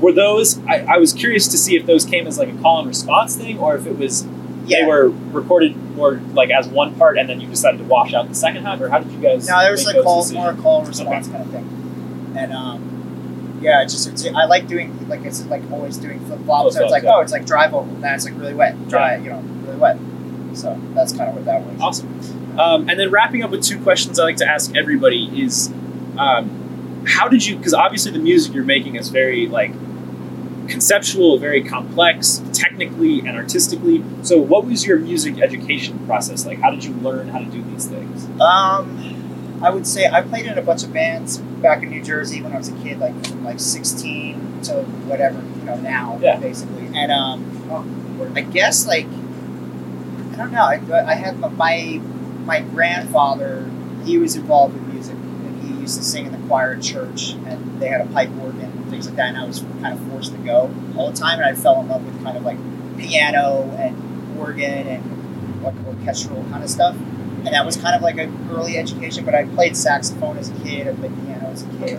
were 0.02 0.12
those? 0.12 0.60
I, 0.66 0.86
I 0.96 0.98
was 0.98 1.14
curious 1.14 1.48
to 1.50 1.58
see 1.58 1.76
if 1.76 1.86
those 1.86 2.06
came 2.06 2.28
as 2.28 2.38
like 2.38 2.50
a 2.50 2.58
call 2.58 2.80
and 2.80 2.88
response 2.88 3.36
thing, 3.36 3.60
or 3.60 3.76
if 3.76 3.86
it 3.86 3.98
was 3.98 4.26
Yeah. 4.66 4.82
they 4.82 4.88
were 4.88 5.10
recorded 5.10 5.76
more 5.96 6.16
like 6.34 6.50
as 6.50 6.68
one 6.68 6.96
part, 6.96 7.18
and 7.18 7.30
then 7.30 7.40
you 7.40 7.48
decided 7.48 7.78
to 7.78 7.84
wash 7.84 8.14
out 8.14 8.28
the 8.28 8.36
second 8.36 8.64
half, 8.64 8.82
or 8.82 8.90
how 8.90 9.00
did 9.00 9.12
you 9.12 9.20
guys? 9.20 9.48
No, 9.48 9.60
there 9.62 9.72
was 9.72 9.86
like 9.86 10.02
call, 10.04 10.22
decisions? 10.24 10.44
more 10.44 10.54
call 10.62 10.80
and 10.80 10.88
response 10.88 11.28
kind 11.28 11.44
of 11.44 11.52
thing. 11.52 12.34
And 12.38 12.54
um, 12.54 13.60
yeah, 13.62 13.84
it's 13.84 13.94
just 13.94 14.08
it's, 14.08 14.26
I 14.26 14.46
like 14.46 14.68
doing 14.68 15.08
like 15.08 15.24
it's 15.24 15.46
like 15.46 15.70
always 15.72 15.98
doing 15.98 16.20
flip 16.26 16.40
flops. 16.46 16.76
So 16.76 16.84
it's 16.84 16.92
like 16.92 17.04
yeah. 17.04 17.16
oh, 17.16 17.20
it's 17.22 17.32
like 17.32 17.46
dry 17.46 17.68
vocal. 17.68 17.94
Now 17.98 18.16
it's 18.16 18.26
like 18.26 18.38
really 18.38 18.54
wet, 18.54 18.88
dry, 18.90 19.18
you 19.18 19.30
know, 19.30 19.40
really 19.40 19.78
wet. 19.78 19.98
So 20.54 20.80
that's 20.94 21.14
kind 21.14 21.30
of 21.30 21.36
what 21.36 21.46
that 21.46 21.64
was. 21.64 21.80
Awesome. 21.80 22.60
Um, 22.60 22.90
and 22.90 23.00
then 23.00 23.12
wrapping 23.12 23.44
up 23.44 23.52
with 23.52 23.64
two 23.64 23.80
questions 23.82 24.20
I 24.20 24.24
like 24.24 24.36
to 24.38 24.46
ask 24.46 24.76
everybody 24.76 25.42
is, 25.42 25.72
um, 26.18 27.06
how 27.08 27.30
did 27.30 27.46
you? 27.46 27.56
Because 27.56 27.74
obviously 27.74 28.12
the 28.12 28.20
music 28.20 28.54
you're 28.54 28.66
making 28.66 28.96
is 28.96 29.10
very 29.10 29.48
like 29.48 29.72
conceptual, 30.72 31.38
very 31.38 31.64
complex, 31.64 32.42
technically 32.54 33.20
and 33.20 33.32
artistically. 33.38 34.04
So, 34.24 34.40
what 34.40 34.66
was 34.66 34.86
your 34.86 34.98
music 35.00 35.40
education 35.40 36.00
process 36.08 36.46
like? 36.46 36.60
How 36.60 36.72
did 36.72 36.84
you 36.84 36.94
learn 36.96 37.28
how 37.30 37.40
to 37.40 37.46
do 37.46 37.62
these 37.64 37.86
things? 37.88 38.26
Um, 38.40 39.60
I 39.62 39.70
would 39.70 39.86
say 39.86 40.08
I 40.10 40.22
played 40.22 40.46
in 40.48 40.58
a 40.58 40.62
bunch 40.62 40.84
of 40.84 40.92
bands 40.94 41.38
back 41.38 41.84
in 41.84 41.90
New 41.90 42.02
Jersey 42.04 42.42
when 42.42 42.54
I 42.54 42.58
was 42.58 42.70
a 42.70 42.74
kid, 42.84 43.00
like 43.00 43.14
from 43.28 43.44
like 43.44 43.60
16 43.60 44.62
to 44.64 44.74
whatever, 45.08 45.40
you 45.60 45.64
know, 45.66 45.76
now 45.78 46.18
Yeah. 46.22 46.38
basically. 46.40 46.88
And 46.96 47.12
um, 47.12 48.32
I 48.36 48.42
guess 48.42 48.88
like 48.88 49.06
I 49.06 50.36
don't 50.38 50.52
know. 50.52 50.64
I, 50.64 50.82
I 51.06 51.14
had 51.14 51.40
my 51.40 52.00
my 52.46 52.62
grandfather. 52.62 53.70
He 54.06 54.18
was 54.18 54.36
involved 54.36 54.74
with 54.74 54.84
music, 54.94 55.16
and 55.16 55.62
he 55.62 55.80
used 55.82 55.98
to 55.98 56.04
sing 56.04 56.26
in 56.26 56.32
the 56.32 56.48
choir 56.48 56.74
at 56.74 56.82
church, 56.82 57.34
and 57.46 57.80
they 57.80 57.88
had 57.90 58.02
a 58.02 58.08
pipe 58.08 58.30
organ 58.42 58.71
things 58.92 59.08
like 59.08 59.16
that. 59.16 59.30
And 59.30 59.38
I 59.38 59.46
was 59.46 59.62
kind 59.82 59.94
of 59.94 60.00
forced 60.12 60.34
to 60.34 60.38
go 60.40 60.72
all 60.96 61.10
the 61.10 61.18
time, 61.18 61.40
and 61.40 61.46
I 61.46 61.56
fell 61.60 61.80
in 61.82 61.88
love 61.88 62.06
with 62.06 62.24
kind 62.24 62.38
of 62.38 62.44
like 62.44 62.58
piano 63.00 63.72
and 63.80 64.40
organ 64.40 64.88
and 64.88 65.64
like 65.64 65.76
orchestral 65.88 66.44
kind 66.52 66.64
of 66.64 66.70
stuff 66.70 66.96
and 67.46 67.56
that 67.56 67.66
was 67.66 67.76
kind 67.76 67.96
of 67.96 68.02
like 68.02 68.18
an 68.18 68.50
early 68.52 68.78
education. 68.78 69.26
But 69.26 69.34
I 69.34 69.46
played 69.46 69.76
saxophone 69.76 70.38
as 70.38 70.50
a 70.50 70.64
kid. 70.64 70.88
I 70.88 70.94
played 70.94 71.14
piano 71.26 71.48
as 71.48 71.64
a 71.64 71.70
kid. 71.78 71.98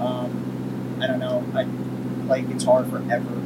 Um, 0.00 0.98
I 1.00 1.06
don't 1.06 1.20
know. 1.20 1.44
I 1.54 1.66
played 2.26 2.48
guitar 2.48 2.84
forever, 2.84 3.42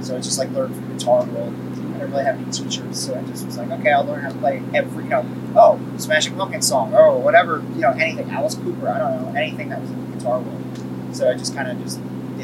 so 0.00 0.16
I 0.16 0.20
just 0.20 0.38
like 0.38 0.50
learned 0.50 0.74
from 0.74 0.96
guitar 0.96 1.24
world. 1.24 1.54
I 1.54 1.98
didn't 1.98 2.10
really 2.10 2.24
have 2.24 2.36
any 2.36 2.50
teachers, 2.50 2.98
so 3.06 3.16
I 3.16 3.22
just 3.22 3.46
was 3.46 3.58
like, 3.58 3.70
okay, 3.70 3.92
I'll 3.92 4.04
learn 4.04 4.22
how 4.22 4.30
to 4.30 4.38
play 4.38 4.62
every, 4.74 5.04
you 5.04 5.10
know, 5.10 5.24
oh, 5.54 5.80
Smashing 5.98 6.36
Pumpkins 6.36 6.66
song, 6.66 6.92
oh, 6.96 7.18
whatever, 7.18 7.62
you 7.74 7.80
know, 7.80 7.90
anything, 7.90 8.30
Alice 8.30 8.56
Cooper, 8.56 8.88
I 8.88 8.98
don't 8.98 9.22
know, 9.22 9.40
anything 9.40 9.68
that 9.68 9.80
was 9.80 9.90
in 9.90 10.10
the 10.10 10.16
guitar 10.16 10.40
world. 10.40 11.14
So 11.14 11.30
I 11.30 11.34
just 11.34 11.54
kind 11.54 11.70
of 11.70 11.78
just 11.84 12.00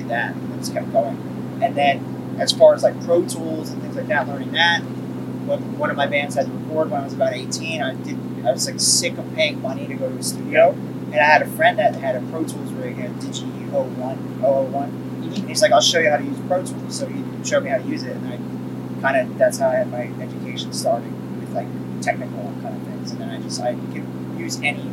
did 0.09 0.17
that 0.17 0.35
and 0.35 0.59
just 0.59 0.73
kept 0.73 0.91
going. 0.93 1.17
And 1.63 1.77
then 1.77 2.37
as 2.39 2.53
far 2.53 2.75
as 2.75 2.83
like 2.83 3.01
Pro 3.05 3.25
Tools 3.27 3.71
and 3.71 3.83
things 3.83 3.97
like 3.97 4.09
that, 4.09 4.29
learning 4.29 4.53
that. 4.53 4.81
When 4.81 5.79
one 5.79 5.91
of 5.91 5.97
my 5.97 6.07
bands 6.07 6.35
had 6.35 6.47
to 6.47 6.53
record 6.53 6.91
when 6.91 7.01
I 7.01 7.05
was 7.05 7.15
about 7.15 7.33
18, 7.33 7.83
I 7.83 7.95
did. 7.95 8.19
I 8.45 8.53
was 8.53 8.67
like 8.67 8.79
sick 8.79 9.17
of 9.19 9.35
paying 9.35 9.61
money 9.63 9.87
to 9.87 9.95
go 9.95 10.09
to 10.09 10.17
a 10.17 10.23
studio, 10.23 10.71
and 10.73 11.15
I 11.15 11.25
had 11.25 11.43
a 11.43 11.47
friend 11.47 11.79
that 11.79 11.97
had 11.97 12.17
a 12.17 12.21
Pro 12.31 12.45
Tools 12.45 12.71
rig, 12.73 12.99
a 12.99 13.09
Digi 13.09 13.71
01, 13.71 14.41
001. 14.41 14.85
And 15.23 15.49
he's 15.49 15.63
like, 15.63 15.73
"I'll 15.73 15.81
show 15.81 15.99
you 16.01 16.11
how 16.11 16.19
to 16.19 16.25
use 16.25 16.39
Pro 16.47 16.65
Tools." 16.65 16.99
So 16.99 17.07
he 17.07 17.25
showed 17.45 17.65
me 17.65 17.71
how 17.71 17.79
to 17.79 17.85
use 17.85 18.03
it, 18.03 18.15
and 18.15 18.27
I 18.29 19.01
kind 19.01 19.17
of 19.17 19.39
that's 19.39 19.59
how 19.59 19.69
I 19.69 19.77
had 19.77 19.91
my 19.91 20.11
education 20.23 20.73
starting 20.73 21.41
with 21.41 21.53
like 21.55 21.67
technical 22.03 22.53
kind 22.63 22.77
of 22.77 22.83
things, 22.83 23.13
and 23.13 23.21
then 23.23 23.31
I 23.31 23.41
just 23.41 23.61
I 23.61 23.75
could 23.75 24.07
use 24.39 24.61
any 24.61 24.91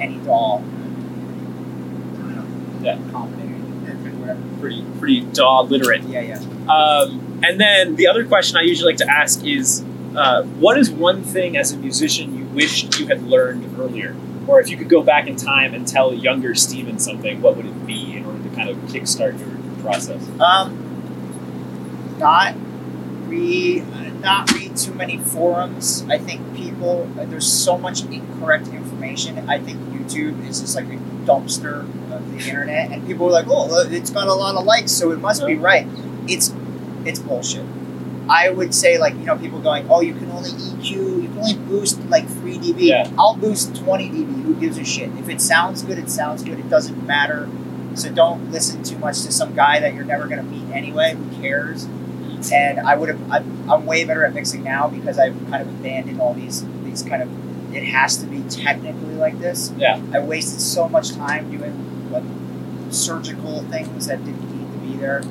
any 0.00 0.18
DAW. 0.18 0.62
Yeah. 2.80 2.96
competent, 3.10 3.57
whatever. 3.57 3.57
Pretty, 4.60 4.84
pretty 4.98 5.20
DAW 5.20 5.62
literate. 5.62 6.02
Yeah, 6.02 6.20
yeah. 6.20 6.38
Um, 6.68 7.40
and 7.42 7.60
then 7.60 7.96
the 7.96 8.08
other 8.08 8.26
question 8.26 8.56
I 8.56 8.62
usually 8.62 8.92
like 8.92 8.98
to 8.98 9.10
ask 9.10 9.44
is, 9.44 9.84
uh, 10.16 10.42
what 10.42 10.78
is 10.78 10.90
one 10.90 11.22
thing 11.22 11.56
as 11.56 11.72
a 11.72 11.76
musician 11.76 12.36
you 12.36 12.44
wished 12.46 12.98
you 12.98 13.06
had 13.06 13.22
learned 13.22 13.78
earlier? 13.78 14.16
Or 14.46 14.60
if 14.60 14.70
you 14.70 14.76
could 14.76 14.88
go 14.88 15.02
back 15.02 15.26
in 15.26 15.36
time 15.36 15.74
and 15.74 15.86
tell 15.86 16.12
younger 16.12 16.54
Steven 16.54 16.98
something, 16.98 17.40
what 17.42 17.56
would 17.56 17.66
it 17.66 17.86
be 17.86 18.16
in 18.16 18.24
order 18.24 18.42
to 18.42 18.48
kind 18.56 18.70
of 18.70 18.76
kickstart 18.88 19.38
your 19.38 19.82
process? 19.82 20.26
Um, 20.40 22.16
not 22.18 22.54
read, 23.26 23.84
not 24.20 24.50
read 24.52 24.76
too 24.76 24.94
many 24.94 25.18
forums. 25.18 26.04
I 26.08 26.18
think 26.18 26.56
people 26.56 27.04
there's 27.14 27.46
so 27.50 27.76
much 27.76 28.02
incorrect 28.04 28.68
information. 28.68 29.48
I 29.48 29.58
think 29.58 29.78
YouTube 29.90 30.48
is 30.48 30.60
just 30.60 30.74
like 30.74 30.86
a 30.86 30.96
dumpster 31.26 31.86
of 32.18 32.30
the 32.30 32.38
internet, 32.38 32.92
and 32.92 33.06
people 33.06 33.26
are 33.28 33.32
like, 33.32 33.46
"Oh, 33.48 33.86
it's 33.90 34.10
got 34.10 34.28
a 34.28 34.34
lot 34.34 34.54
of 34.54 34.64
likes, 34.64 34.92
so 34.92 35.12
it 35.12 35.20
must 35.20 35.46
be 35.46 35.54
right." 35.54 35.86
It's 36.26 36.52
it's 37.04 37.18
bullshit. 37.18 37.64
I 38.28 38.50
would 38.50 38.74
say 38.74 38.98
like 38.98 39.14
you 39.14 39.24
know 39.24 39.36
people 39.36 39.58
going, 39.60 39.86
"Oh, 39.90 40.00
you 40.00 40.14
can 40.14 40.30
only 40.30 40.50
EQ, 40.50 40.90
you 40.90 41.28
can 41.28 41.38
only 41.38 41.54
boost 41.54 42.00
like 42.10 42.28
three 42.28 42.58
dB." 42.58 42.80
Yeah. 42.80 43.10
I'll 43.18 43.34
boost 43.34 43.74
twenty 43.76 44.08
dB. 44.10 44.42
Who 44.42 44.54
gives 44.54 44.76
a 44.78 44.84
shit? 44.84 45.10
If 45.18 45.28
it 45.28 45.40
sounds 45.40 45.82
good, 45.82 45.98
it 45.98 46.10
sounds 46.10 46.42
good. 46.44 46.58
It 46.58 46.68
doesn't 46.68 47.06
matter. 47.06 47.48
So 47.94 48.12
don't 48.12 48.52
listen 48.52 48.82
too 48.84 48.98
much 48.98 49.22
to 49.22 49.32
some 49.32 49.54
guy 49.54 49.80
that 49.80 49.94
you're 49.94 50.04
never 50.04 50.28
going 50.28 50.38
to 50.38 50.44
meet 50.44 50.72
anyway. 50.74 51.14
Who 51.14 51.40
cares? 51.42 51.88
And 52.52 52.78
I 52.78 52.94
would 52.94 53.08
have. 53.08 53.32
I'm, 53.32 53.70
I'm 53.70 53.86
way 53.86 54.04
better 54.04 54.24
at 54.24 54.34
mixing 54.34 54.62
now 54.62 54.88
because 54.88 55.18
I've 55.18 55.36
kind 55.50 55.62
of 55.62 55.68
abandoned 55.68 56.20
all 56.20 56.34
these 56.34 56.64
these 56.84 57.02
kind 57.02 57.22
of. 57.22 57.74
It 57.74 57.84
has 57.84 58.16
to 58.18 58.26
be 58.26 58.42
technically 58.48 59.14
like 59.14 59.38
this. 59.40 59.72
Yeah. 59.76 60.00
I 60.12 60.20
wasted 60.20 60.60
so 60.60 60.88
much 60.88 61.10
time 61.12 61.50
doing 61.50 61.87
like 62.10 62.24
surgical 62.90 63.62
things 63.64 64.06
that 64.06 64.24
didn't 64.24 64.50
need 64.56 64.72
to 64.72 64.78
be 64.78 64.96
there. 65.00 65.22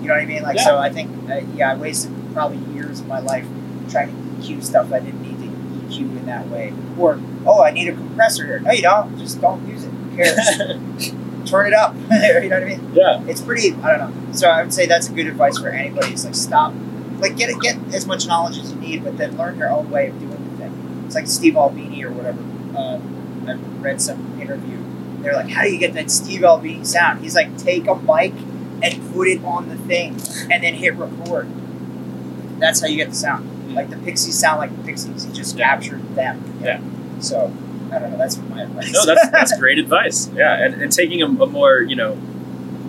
You 0.00 0.08
know 0.08 0.14
what 0.14 0.22
I 0.22 0.26
mean? 0.26 0.42
Like 0.42 0.58
so, 0.58 0.78
I 0.78 0.90
think 0.90 1.10
uh, 1.30 1.40
yeah, 1.54 1.72
I 1.72 1.76
wasted 1.76 2.12
probably 2.32 2.58
years 2.74 3.00
of 3.00 3.06
my 3.06 3.20
life 3.20 3.46
trying 3.88 4.08
to 4.08 4.14
EQ 4.42 4.62
stuff 4.62 4.92
I 4.92 5.00
didn't 5.00 5.22
need 5.22 5.38
to 5.38 5.96
EQ 5.96 6.00
in 6.18 6.26
that 6.26 6.48
way. 6.48 6.72
Or 6.98 7.20
oh, 7.46 7.62
I 7.62 7.70
need 7.70 7.88
a 7.88 7.92
compressor 7.92 8.46
here. 8.46 8.60
No, 8.60 8.72
you 8.72 8.82
don't. 8.82 9.18
Just 9.18 9.40
don't 9.40 9.66
use 9.68 9.84
it. 9.84 9.90
Who 9.90 10.16
cares? 10.16 11.12
Turn 11.50 11.66
it 11.66 11.74
up. 11.74 11.94
you 12.10 12.48
know 12.48 12.60
what 12.60 12.62
I 12.62 12.64
mean? 12.64 12.90
yeah, 12.94 13.22
It's 13.26 13.40
pretty. 13.40 13.72
I 13.74 13.96
don't 13.96 14.26
know. 14.26 14.32
So 14.32 14.48
I 14.48 14.62
would 14.62 14.72
say 14.72 14.86
that's 14.86 15.08
a 15.08 15.12
good 15.12 15.26
advice 15.26 15.58
for 15.58 15.68
anybody. 15.68 16.14
Is 16.14 16.24
like 16.24 16.34
stop, 16.34 16.72
like 17.18 17.36
get 17.36 17.58
get 17.60 17.76
as 17.94 18.06
much 18.06 18.26
knowledge 18.26 18.58
as 18.58 18.72
you 18.72 18.78
need, 18.78 19.04
but 19.04 19.16
then 19.18 19.36
learn 19.36 19.58
your 19.58 19.70
own 19.70 19.90
way 19.90 20.08
of 20.08 20.18
doing 20.18 20.50
the 20.50 20.56
thing. 20.56 21.02
It's 21.06 21.14
like 21.14 21.26
Steve 21.26 21.56
Albini 21.56 22.04
or 22.04 22.10
whatever. 22.10 22.40
Uh, 22.76 23.00
I 23.50 23.54
read 23.80 24.00
some 24.00 24.40
interview. 24.40 24.81
They're 25.22 25.34
like, 25.34 25.48
how 25.48 25.62
do 25.62 25.70
you 25.72 25.78
get 25.78 25.94
that 25.94 26.10
Steve 26.10 26.44
Albini 26.44 26.84
sound? 26.84 27.22
He's 27.22 27.34
like, 27.34 27.56
take 27.58 27.86
a 27.86 27.94
mic 27.94 28.32
and 28.82 29.12
put 29.14 29.28
it 29.28 29.42
on 29.44 29.68
the 29.68 29.76
thing, 29.76 30.14
and 30.50 30.62
then 30.62 30.74
hit 30.74 30.94
record. 30.94 31.48
That's 32.58 32.80
how 32.80 32.86
you 32.88 32.96
get 32.96 33.10
the 33.10 33.14
sound. 33.14 33.74
Like 33.74 33.90
the 33.90 33.96
Pixies 33.96 34.38
sound 34.38 34.58
like 34.58 34.76
the 34.76 34.82
Pixies. 34.84 35.24
He 35.24 35.32
just 35.32 35.56
captured 35.56 36.02
them. 36.14 36.42
Yeah. 36.62 36.80
So 37.20 37.52
I 37.92 37.98
don't 37.98 38.10
know. 38.10 38.18
That's 38.18 38.36
my 38.38 38.62
advice. 38.62 38.92
no, 38.92 39.06
that's 39.06 39.28
that's 39.30 39.58
great 39.58 39.78
advice. 39.78 40.28
Yeah, 40.34 40.64
and, 40.64 40.80
and 40.82 40.92
taking 40.92 41.22
a, 41.22 41.26
a 41.26 41.46
more 41.46 41.80
you 41.80 41.96
know 41.96 42.12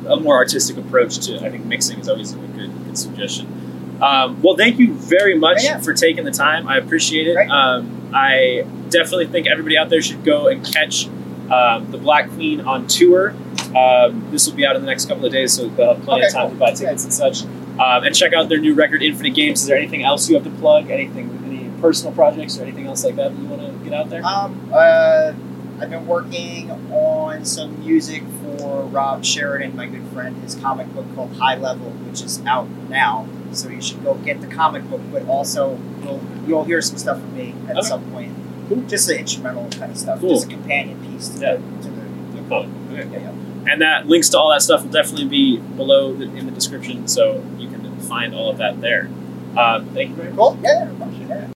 a 0.07 0.17
more 0.19 0.35
artistic 0.35 0.77
approach 0.77 1.19
to 1.27 1.37
I 1.45 1.49
think 1.49 1.65
mixing 1.65 1.99
is 1.99 2.09
always 2.09 2.33
a 2.33 2.37
good 2.37 2.71
good 2.85 2.97
suggestion. 2.97 3.99
Um, 4.01 4.41
well, 4.41 4.57
thank 4.57 4.79
you 4.79 4.93
very 4.93 5.37
much 5.37 5.63
Yeah, 5.63 5.73
yeah. 5.75 5.79
for 5.79 5.93
taking 5.93 6.25
the 6.25 6.31
time. 6.31 6.67
I 6.67 6.77
appreciate 6.77 7.27
it. 7.27 7.35
Great. 7.35 7.49
Um, 7.49 8.11
I 8.13 8.65
definitely 8.89 9.27
think 9.27 9.47
everybody 9.47 9.77
out 9.77 9.89
there 9.89 10.01
should 10.01 10.23
go 10.25 10.47
and 10.47 10.65
catch 10.65 11.07
um, 11.51 11.91
the 11.91 11.97
Black 11.97 12.29
Queen 12.31 12.61
on 12.61 12.87
tour. 12.87 13.33
Um, 13.75 14.27
this 14.31 14.47
will 14.47 14.55
be 14.55 14.65
out 14.65 14.75
in 14.75 14.81
the 14.81 14.87
next 14.87 15.07
couple 15.07 15.25
of 15.25 15.31
days, 15.31 15.53
so 15.53 15.67
they'll 15.69 15.95
have 15.95 16.03
plenty 16.03 16.25
of 16.25 16.29
Okay, 16.29 16.37
time 16.37 16.49
to 16.51 16.55
buy 16.57 16.73
tickets 16.73 17.03
and 17.03 17.13
such. 17.13 17.43
Um, 17.43 18.03
and 18.03 18.15
check 18.15 18.33
out 18.33 18.49
their 18.49 18.59
new 18.59 18.75
record, 18.75 19.01
Infinite 19.01 19.33
Games. 19.33 19.61
Is 19.61 19.67
there 19.67 19.77
anything 19.77 20.03
else 20.03 20.29
you 20.29 20.35
have 20.35 20.43
to 20.43 20.51
plug? 20.51 20.91
Anything, 20.91 21.29
any 21.45 21.69
personal 21.81 22.13
projects 22.13 22.57
or 22.59 22.63
anything 22.63 22.85
else 22.85 23.03
like 23.03 23.15
that 23.15 23.33
that 23.35 23.41
you 23.41 23.47
want 23.47 23.61
to 23.63 23.83
get 23.83 23.93
out 23.93 24.09
there? 24.11 24.23
Um, 24.23 24.69
uh, 24.71 25.33
I've 25.81 25.89
been 25.89 26.05
working 26.05 26.69
on 26.69 27.43
some 27.45 27.79
music 27.83 28.21
for 28.43 28.83
Rob 28.85 29.25
Sheridan, 29.25 29.75
my 29.75 29.87
good 29.87 30.05
friend. 30.13 30.37
His 30.43 30.53
comic 30.53 30.93
book 30.93 31.05
called 31.15 31.35
High 31.37 31.55
Level, 31.57 31.89
which 31.89 32.21
is 32.21 32.45
out 32.45 32.69
now. 32.89 33.27
So 33.53 33.69
you 33.69 33.81
should 33.81 34.03
go 34.03 34.13
get 34.15 34.39
the 34.39 34.47
comic 34.47 34.87
book, 34.89 35.01
but 35.11 35.27
also 35.27 35.79
you'll, 36.03 36.21
you'll 36.47 36.63
hear 36.63 36.81
some 36.81 36.97
stuff 36.99 37.19
from 37.19 37.35
me 37.35 37.55
at 37.67 37.77
Okay. 37.77 37.87
some 37.87 38.03
point. 38.11 38.35
Just 38.87 39.07
the 39.07 39.17
instrumental 39.19 39.69
kind 39.69 39.91
of 39.91 39.97
stuff, 39.97 40.19
Cool. 40.19 40.29
just 40.35 40.45
a 40.47 40.49
companion 40.49 40.99
piece 41.11 41.29
to, 41.29 41.39
Yeah. 41.39 41.55
the, 41.55 41.57
to 41.83 41.89
the, 41.89 42.41
the 42.41 42.49
Cool. 42.49 42.69
Okay. 42.91 43.09
Yeah, 43.11 43.19
yeah. 43.19 43.71
And 43.71 43.81
that 43.81 44.07
links 44.07 44.29
to 44.29 44.37
all 44.39 44.49
that 44.51 44.61
stuff 44.61 44.83
will 44.83 44.91
definitely 44.91 45.27
be 45.27 45.57
below 45.57 46.13
the, 46.13 46.25
in 46.35 46.45
the 46.45 46.51
description, 46.51 47.07
so 47.07 47.43
you 47.57 47.69
can 47.69 47.99
find 48.01 48.35
all 48.35 48.49
of 48.51 48.57
that 48.57 48.81
there. 48.81 49.09
Um, 49.57 49.85
thank 49.93 50.09
you 50.09 50.15
very 50.15 50.29
much. 50.29 50.37
Cool. 50.37 50.59
Yeah, 50.61 50.79
yeah, 50.79 50.83
no 50.85 50.95
problem. 50.95 51.29
Yeah. 51.29 51.47